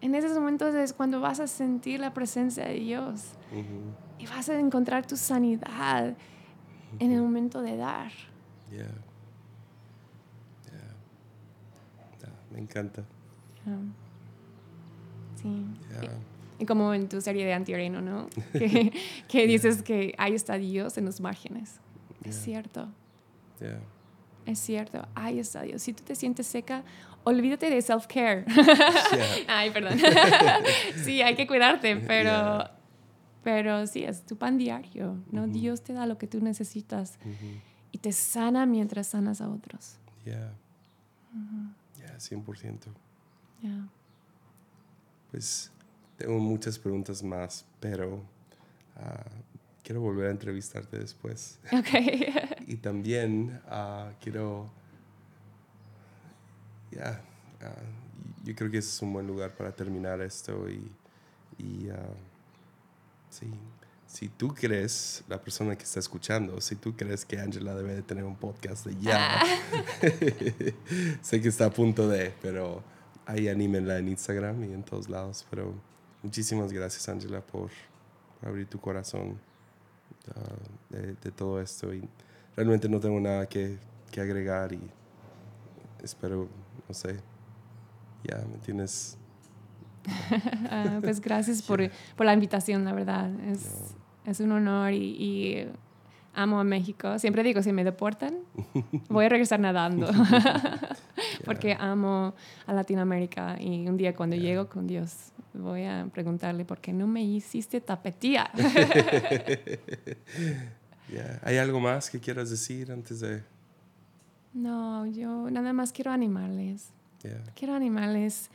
en 0.00 0.14
esos 0.14 0.34
momentos 0.34 0.74
es 0.74 0.92
cuando 0.92 1.20
vas 1.20 1.40
a 1.40 1.46
sentir 1.46 2.00
la 2.00 2.14
presencia 2.14 2.66
de 2.66 2.74
Dios 2.74 3.32
y 4.18 4.26
vas 4.26 4.48
a 4.48 4.58
encontrar 4.58 5.06
tu 5.06 5.16
sanidad 5.16 6.14
en 6.98 7.12
el 7.12 7.20
momento 7.20 7.62
de 7.62 7.76
dar. 7.76 8.12
me 12.50 12.60
encanta. 12.60 13.02
Ah. 13.66 13.78
sí. 15.40 15.66
Y, 16.60 16.66
como 16.66 16.94
en 16.94 17.08
tu 17.08 17.20
serie 17.20 17.44
de 17.44 17.52
Antireno, 17.52 18.00
¿no? 18.00 18.28
que, 18.52 18.92
que 19.28 19.46
dices 19.46 19.82
que 19.82 20.14
ahí 20.18 20.34
está 20.34 20.56
Dios 20.56 20.96
en 20.98 21.04
los 21.04 21.20
márgenes. 21.20 21.80
Es 22.24 22.36
cierto. 22.36 22.88
Es 24.46 24.58
cierto, 24.58 25.06
ahí 25.14 25.38
está 25.38 25.62
Dios. 25.62 25.82
Si 25.82 25.92
tú 25.92 26.02
te 26.04 26.14
sientes 26.14 26.46
seca, 26.46 26.84
olvídate 27.24 27.70
de 27.70 27.80
self-care. 27.80 28.44
Ay, 29.48 29.70
perdón. 29.70 29.98
sí, 31.04 31.22
hay 31.22 31.34
que 31.34 31.46
cuidarte, 31.46 31.96
pero, 31.96 32.68
pero 33.44 33.86
sí, 33.86 34.02
es 34.02 34.24
tu 34.24 34.36
pan 34.36 34.56
diario, 34.56 35.22
¿no? 35.30 35.46
Dios 35.46 35.82
te 35.82 35.92
da 35.92 36.06
lo 36.06 36.16
que 36.16 36.26
tú 36.26 36.40
necesitas 36.40 37.18
y 37.92 37.98
te 37.98 38.10
sana 38.10 38.64
mientras 38.64 39.08
sanas 39.08 39.40
a 39.42 39.48
otros. 39.50 39.98
Ya. 40.24 40.52
Ya, 41.98 42.16
100%. 42.16 42.78
Ya. 43.62 43.88
Pues 45.30 45.70
tengo 46.16 46.38
muchas 46.38 46.78
preguntas 46.78 47.22
más, 47.22 47.66
pero 47.80 48.22
ah, 48.96 49.24
quiero 49.82 50.00
volver 50.00 50.28
a 50.28 50.30
entrevistarte 50.30 50.98
después. 50.98 51.60
Ok. 51.72 52.66
y 52.66 52.76
también 52.76 53.60
uh, 53.66 54.10
quiero, 54.20 54.70
ya, 56.90 57.20
ah, 57.60 57.82
yo 58.42 58.54
creo 58.54 58.70
que 58.70 58.78
ese 58.78 58.88
es 58.88 59.02
un 59.02 59.12
buen 59.12 59.26
lugar 59.26 59.54
para 59.54 59.70
terminar 59.72 60.20
esto 60.22 60.68
y, 60.70 60.90
y 61.58 61.90
sí, 63.34 63.50
si 64.06 64.28
tú 64.28 64.54
crees, 64.54 65.24
la 65.28 65.42
persona 65.42 65.76
que 65.76 65.82
está 65.82 65.98
escuchando, 65.98 66.60
si 66.60 66.76
tú 66.76 66.94
crees 66.96 67.24
que 67.24 67.38
Angela 67.38 67.74
debe 67.74 67.96
de 67.96 68.02
tener 68.02 68.24
un 68.24 68.36
podcast 68.36 68.86
de 68.86 68.96
ya, 69.00 69.42
sé 71.22 71.40
que 71.40 71.48
está 71.48 71.66
a 71.66 71.70
punto 71.70 72.08
de, 72.08 72.32
pero 72.40 72.82
ahí 73.26 73.48
anímenla 73.48 73.98
en 73.98 74.08
Instagram 74.08 74.62
y 74.64 74.72
en 74.72 74.84
todos 74.84 75.08
lados. 75.08 75.44
Pero 75.50 75.74
muchísimas 76.22 76.72
gracias, 76.72 77.08
Angela, 77.08 77.40
por 77.40 77.70
abrir 78.40 78.68
tu 78.68 78.78
corazón 78.80 79.40
de, 80.90 81.30
todo 81.32 81.60
esto. 81.60 81.92
Y 81.92 82.08
realmente 82.54 82.88
no 82.88 83.00
tengo 83.00 83.18
nada 83.18 83.48
que, 83.48 83.78
que 84.12 84.20
agregar 84.20 84.72
y 84.72 84.80
espero, 86.02 86.48
no 86.88 86.94
sé, 86.94 87.16
ya, 88.22 88.38
¿me 88.46 88.58
tienes 88.58 89.18
ah, 90.70 90.98
pues 91.00 91.20
gracias 91.20 91.62
por, 91.62 91.90
por, 92.16 92.26
la 92.26 92.34
invitación, 92.34 92.84
la 92.84 92.92
verdad. 92.92 93.30
Es, 93.46 93.94
es 94.26 94.40
un 94.40 94.52
honor 94.52 94.92
y, 94.92 95.66
amo 96.34 96.58
a 96.58 96.64
México. 96.64 97.18
Siempre 97.18 97.42
digo, 97.42 97.62
si 97.62 97.72
me 97.72 97.84
deportan, 97.84 98.38
voy 99.08 99.26
a 99.26 99.28
regresar 99.28 99.60
nadando. 99.60 100.10
Porque 101.44 101.76
amo 101.78 102.34
a 102.66 102.72
Latinoamérica 102.72 103.56
y 103.60 103.86
un 103.86 103.96
día 103.96 104.14
cuando 104.14 104.36
llego 104.36 104.68
con 104.68 104.86
Dios 104.86 105.32
voy 105.54 105.84
a 105.84 106.08
preguntarle 106.12 106.64
por 106.64 106.80
qué 106.80 106.92
no 106.92 107.06
me 107.06 107.22
hiciste 107.22 107.80
tapetía. 107.80 108.50
¿Hay 111.42 111.58
algo 111.58 111.78
más 111.80 112.10
que 112.10 112.18
quieras 112.18 112.50
decir 112.50 112.90
antes 112.90 113.20
de...? 113.20 113.44
No, 114.52 115.06
yo 115.06 115.48
nada 115.50 115.72
más 115.72 115.92
quiero 115.92 116.10
animarles. 116.10 116.90
Quiero 117.54 117.74
animarles. 117.74 118.50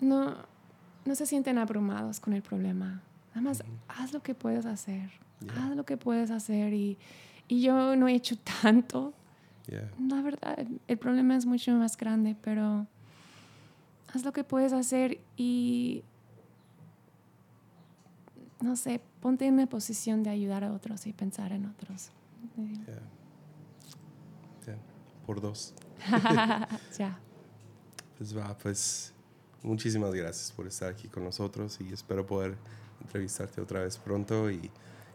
No, 0.00 0.36
no 1.04 1.14
se 1.14 1.26
sienten 1.26 1.58
abrumados 1.58 2.20
con 2.20 2.32
el 2.32 2.42
problema. 2.42 3.02
Nada 3.30 3.40
más 3.40 3.64
haz 3.88 4.12
lo 4.12 4.22
que 4.22 4.34
puedas 4.34 4.66
hacer. 4.66 5.10
haz 5.56 5.76
lo 5.76 5.84
que 5.84 5.96
puedes 5.96 6.30
hacer 6.30 6.72
y, 6.72 6.98
y 7.48 7.62
yo 7.62 7.96
no 7.96 8.08
he 8.08 8.14
hecho 8.14 8.36
tanto. 8.62 9.12
Yeah. 9.66 9.90
La 10.08 10.22
verdad, 10.22 10.66
el 10.86 10.98
problema 10.98 11.36
es 11.36 11.46
mucho 11.46 11.72
más 11.72 11.96
grande, 11.96 12.36
pero 12.40 12.86
haz 14.12 14.24
lo 14.24 14.32
que 14.32 14.44
puedes 14.44 14.72
hacer 14.72 15.20
y, 15.36 16.04
no 18.60 18.76
sé, 18.76 19.00
ponte 19.20 19.46
en 19.46 19.54
una 19.54 19.66
posición 19.66 20.22
de 20.22 20.30
ayudar 20.30 20.64
a 20.64 20.72
otros 20.72 21.06
y 21.06 21.12
pensar 21.12 21.52
en 21.52 21.66
otros. 21.66 22.10
Yeah. 22.56 23.02
Por 25.26 25.40
dos. 25.40 25.72
ya. 26.98 27.18
Pues 28.18 28.36
va, 28.36 28.56
pues 28.58 29.13
muchísimas 29.64 30.14
gracias 30.14 30.52
por 30.52 30.66
estar 30.66 30.88
aquí 30.90 31.08
con 31.08 31.24
nosotros 31.24 31.78
y 31.80 31.92
espero 31.92 32.26
poder 32.26 32.54
entrevistarte 33.00 33.60
otra 33.60 33.80
vez 33.82 33.98
pronto 33.98 34.50
y, 34.50 34.70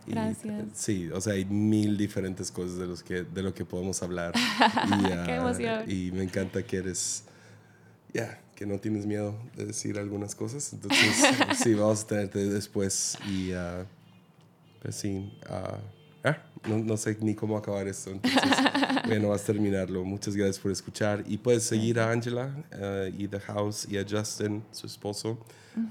y, 0.08 0.12
Gracias. 0.12 0.66
sí, 0.74 1.10
o 1.10 1.22
sea, 1.22 1.34
hay 1.34 1.46
mil 1.46 1.96
diferentes 1.98 2.52
cosas 2.52 2.78
de 2.78 2.88
los 2.88 3.04
que 3.04 3.24
de 3.24 3.44
lo 3.44 3.54
que 3.54 3.64
podemos 3.64 4.02
hablar 4.04 4.34
y, 5.00 5.04
Qué 5.06 5.14
ah, 5.14 5.36
emoción. 5.38 5.84
y 5.90 6.12
me 6.12 6.24
encanta 6.24 6.64
que 6.64 6.78
eres 6.78 7.24
ya 8.14 8.42
que 8.56 8.66
no 8.66 8.80
tienes 8.80 9.06
miedo 9.06 9.36
de 9.56 9.68
decir 9.68 9.98
algunas 9.98 10.36
cosas 10.36 10.74
entonces 10.74 11.16
sí 11.64 11.74
vamos 11.76 12.04
a 12.04 12.08
tenerte 12.08 12.44
después 12.50 13.18
y 13.30 13.52
ah, 13.54 13.86
pues 14.82 14.96
sí 14.96 15.38
ah, 15.48 15.78
ah, 16.24 16.38
no, 16.68 16.78
no 16.80 16.98
sé 16.98 17.18
ni 17.22 17.36
cómo 17.36 17.58
acabar 17.58 17.88
esto 17.88 18.12
entonces 18.12 18.42
bueno 19.08 19.30
vas 19.30 19.44
a 19.44 19.46
terminarlo 19.46 20.04
muchas 20.04 20.36
gracias 20.36 20.60
por 20.60 20.72
escuchar 20.72 21.24
y 21.28 21.38
puedes 21.38 21.64
seguir 21.64 22.00
a 22.00 22.12
Angela 22.12 22.56
ah, 22.74 23.06
y 23.18 23.28
The 23.28 23.40
House 23.40 23.88
y 23.90 23.98
a 23.98 24.06
Justin 24.10 24.64
su 24.72 24.88
esposo 24.88 25.40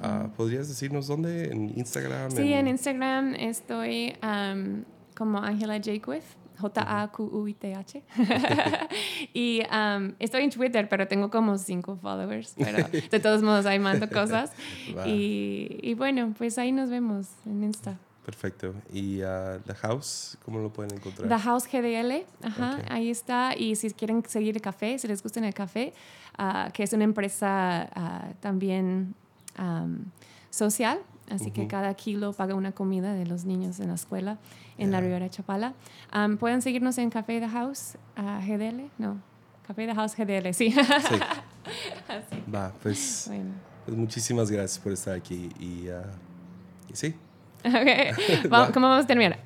Ah, 0.03 0.29
¿podrías 0.37 0.69
decirnos 0.69 1.07
dónde? 1.07 1.51
en 1.51 1.79
Instagram 1.79 2.31
Sí, 2.31 2.53
en 2.53 2.69
Instagram 2.69 3.35
estoy 3.35 4.15
um, 4.23 4.85
como 5.17 5.39
Angela 5.39 5.75
Jaquith, 5.75 6.25
J-A-Q-U-I-T-H. 6.59 8.03
y 9.35 9.63
um, 9.73 10.15
estoy 10.19 10.45
en 10.45 10.51
Twitter, 10.51 10.89
pero 10.89 11.07
tengo 11.07 11.31
como 11.31 11.57
cinco 11.59 11.97
followers. 11.97 12.55
Pero 12.57 12.89
de 12.89 13.21
todos 13.21 13.43
modos, 13.43 13.67
ahí 13.67 13.79
mando 13.79 14.09
cosas. 14.09 14.53
Y, 15.07 15.79
y 15.83 15.95
bueno, 15.95 16.35
pues 16.37 16.59
ahí 16.59 16.73
nos 16.73 16.91
vemos 16.91 17.29
en 17.47 17.63
Insta. 17.63 17.99
Perfecto 18.29 18.75
y 18.93 19.23
ah, 19.23 19.59
The 19.65 19.75
House 19.75 20.37
¿cómo 20.45 20.59
lo 20.59 20.71
pueden 20.71 20.95
encontrar? 20.95 21.27
The 21.31 21.39
House 21.39 21.65
GDL, 21.67 22.27
ajá, 22.43 22.79
ahí 22.91 23.09
está. 23.09 23.57
Y 23.57 23.75
si 23.75 23.91
quieren 23.93 24.23
seguir 24.29 24.55
el 24.55 24.61
café, 24.61 24.99
si 24.99 25.09
les 25.09 25.23
gusta 25.23 25.41
el 25.41 25.55
café, 25.55 25.95
ah, 26.37 26.69
que 26.75 26.83
es 26.83 26.93
una 26.93 27.05
empresa 27.05 27.89
ah, 27.95 28.29
también 28.41 29.15
am, 29.57 30.11
social, 30.51 30.99
así 31.31 31.51
que 31.53 31.67
cada 31.69 31.95
kilo 31.95 32.35
paga 32.35 32.55
una 32.55 32.73
comida 32.73 33.15
de 33.15 33.25
los 33.25 33.47
niños 33.47 33.81
en 33.81 33.89
la 33.89 33.95
escuela 33.95 34.37
en 34.77 34.91
la. 34.91 35.01
Ribera 35.01 35.25
de 35.25 35.31
Chapala. 35.31 35.73
Pueden 36.39 36.61
seguirnos 36.61 36.99
en 36.99 37.09
Café 37.09 37.41
The 37.41 37.49
House 37.49 37.97
GDL, 38.15 38.91
no, 38.99 39.23
Café 39.67 39.87
The 39.87 39.95
House 39.95 40.15
GDL, 40.15 40.53
sí. 40.53 40.71
Sí. 40.71 40.77
Así. 42.09 42.43
Va, 42.55 42.75
pues, 42.83 43.25
Bueno. 43.29 43.53
pues 43.87 43.97
muchísimas 43.97 44.51
gracias 44.51 44.79
por 44.79 44.93
estar 44.93 45.15
aquí 45.15 45.49
y, 45.59 45.89
y 46.91 46.95
sí. 46.95 47.15
Ok, 47.65 48.17
Vamos- 48.49 48.71
¿cómo 48.71 48.89
vamos 48.89 49.05
a 49.05 49.07
terminar? 49.07 49.39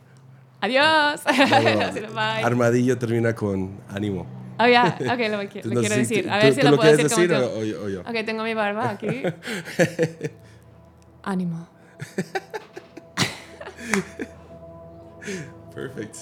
Adiós. 0.61 1.21
Así, 1.27 2.01
bye. 2.01 2.45
Armadillo 2.45 2.97
termina 2.99 3.35
con 3.35 3.81
ánimo. 3.89 4.27
Oh, 4.59 4.67
ya, 4.67 4.97
ok, 5.01 5.19
lo, 5.31 5.39
lo 5.39 5.43
No 5.43 5.81
quiero 5.81 5.95
si 5.95 6.01
decir. 6.01 6.31
A 6.31 6.37
ver 6.37 6.49
tú- 6.51 6.55
si 6.55 6.61
tú 6.61 6.71
lo 6.71 6.77
puedo 6.77 6.91
decir 6.97 7.11
como 7.11 7.23
decir 7.23 7.37
tú. 7.37 7.45
o, 7.45 7.59
o 7.61 7.65
yo- 7.65 7.83
o 7.85 7.89
yo? 7.89 8.01
Ok, 8.03 8.25
tengo 8.25 8.45
mi 8.45 8.55
barba 8.55 8.91
aquí. 8.91 9.23
Ánimo. 11.25 11.69
Perfect. 15.75 16.17